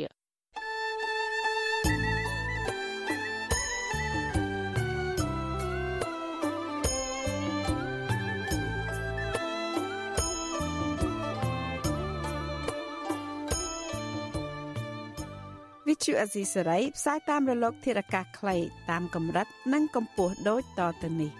[15.88, 18.58] វិទ្យុអេស៊ីសរ៉ៃផ្សាយតាមរលកធារកាសខ្លី
[18.92, 21.32] តាមកម្រិតនិងកម្ពស់ដូចតទៅនេះ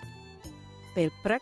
[0.96, 1.42] ពេលព្រឹក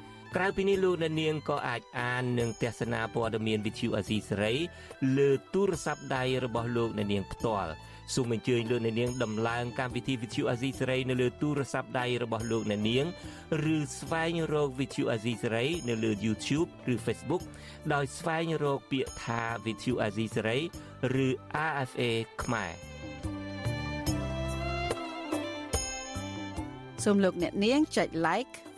[0.35, 4.53] ក្រៅពីនេះលោកអ្នកនាងក៏អាចអាននិងទស្សនាព័ត៌មានវិទ្យុអាស៊ីសេរី
[5.17, 7.71] លើទូរស័ព្ទដៃរបស់លោកអ្នកនាងផ្ទាល់
[8.15, 13.05] សូមអញ្ជើញលោកអ្នកនាងដំឡើងកម្មវិធីវិទ្យុអាស៊ីសេរីនៅលើទូរស័ព្ទដៃរបស់លោកអ្នកនាង
[13.75, 17.43] ឬស្វែងរកវិទ្យុអាស៊ីសេរីនៅលើ YouTube ឬ Facebook
[17.93, 20.57] ដោយស្វែងរកពាក្យថាវិទ្យុអាស៊ីសេរី
[21.25, 21.27] ឬ
[21.69, 22.01] RFA
[22.43, 22.73] ខ្មែរ
[27.03, 28.53] សូមលោកអ្នកនាងចុច like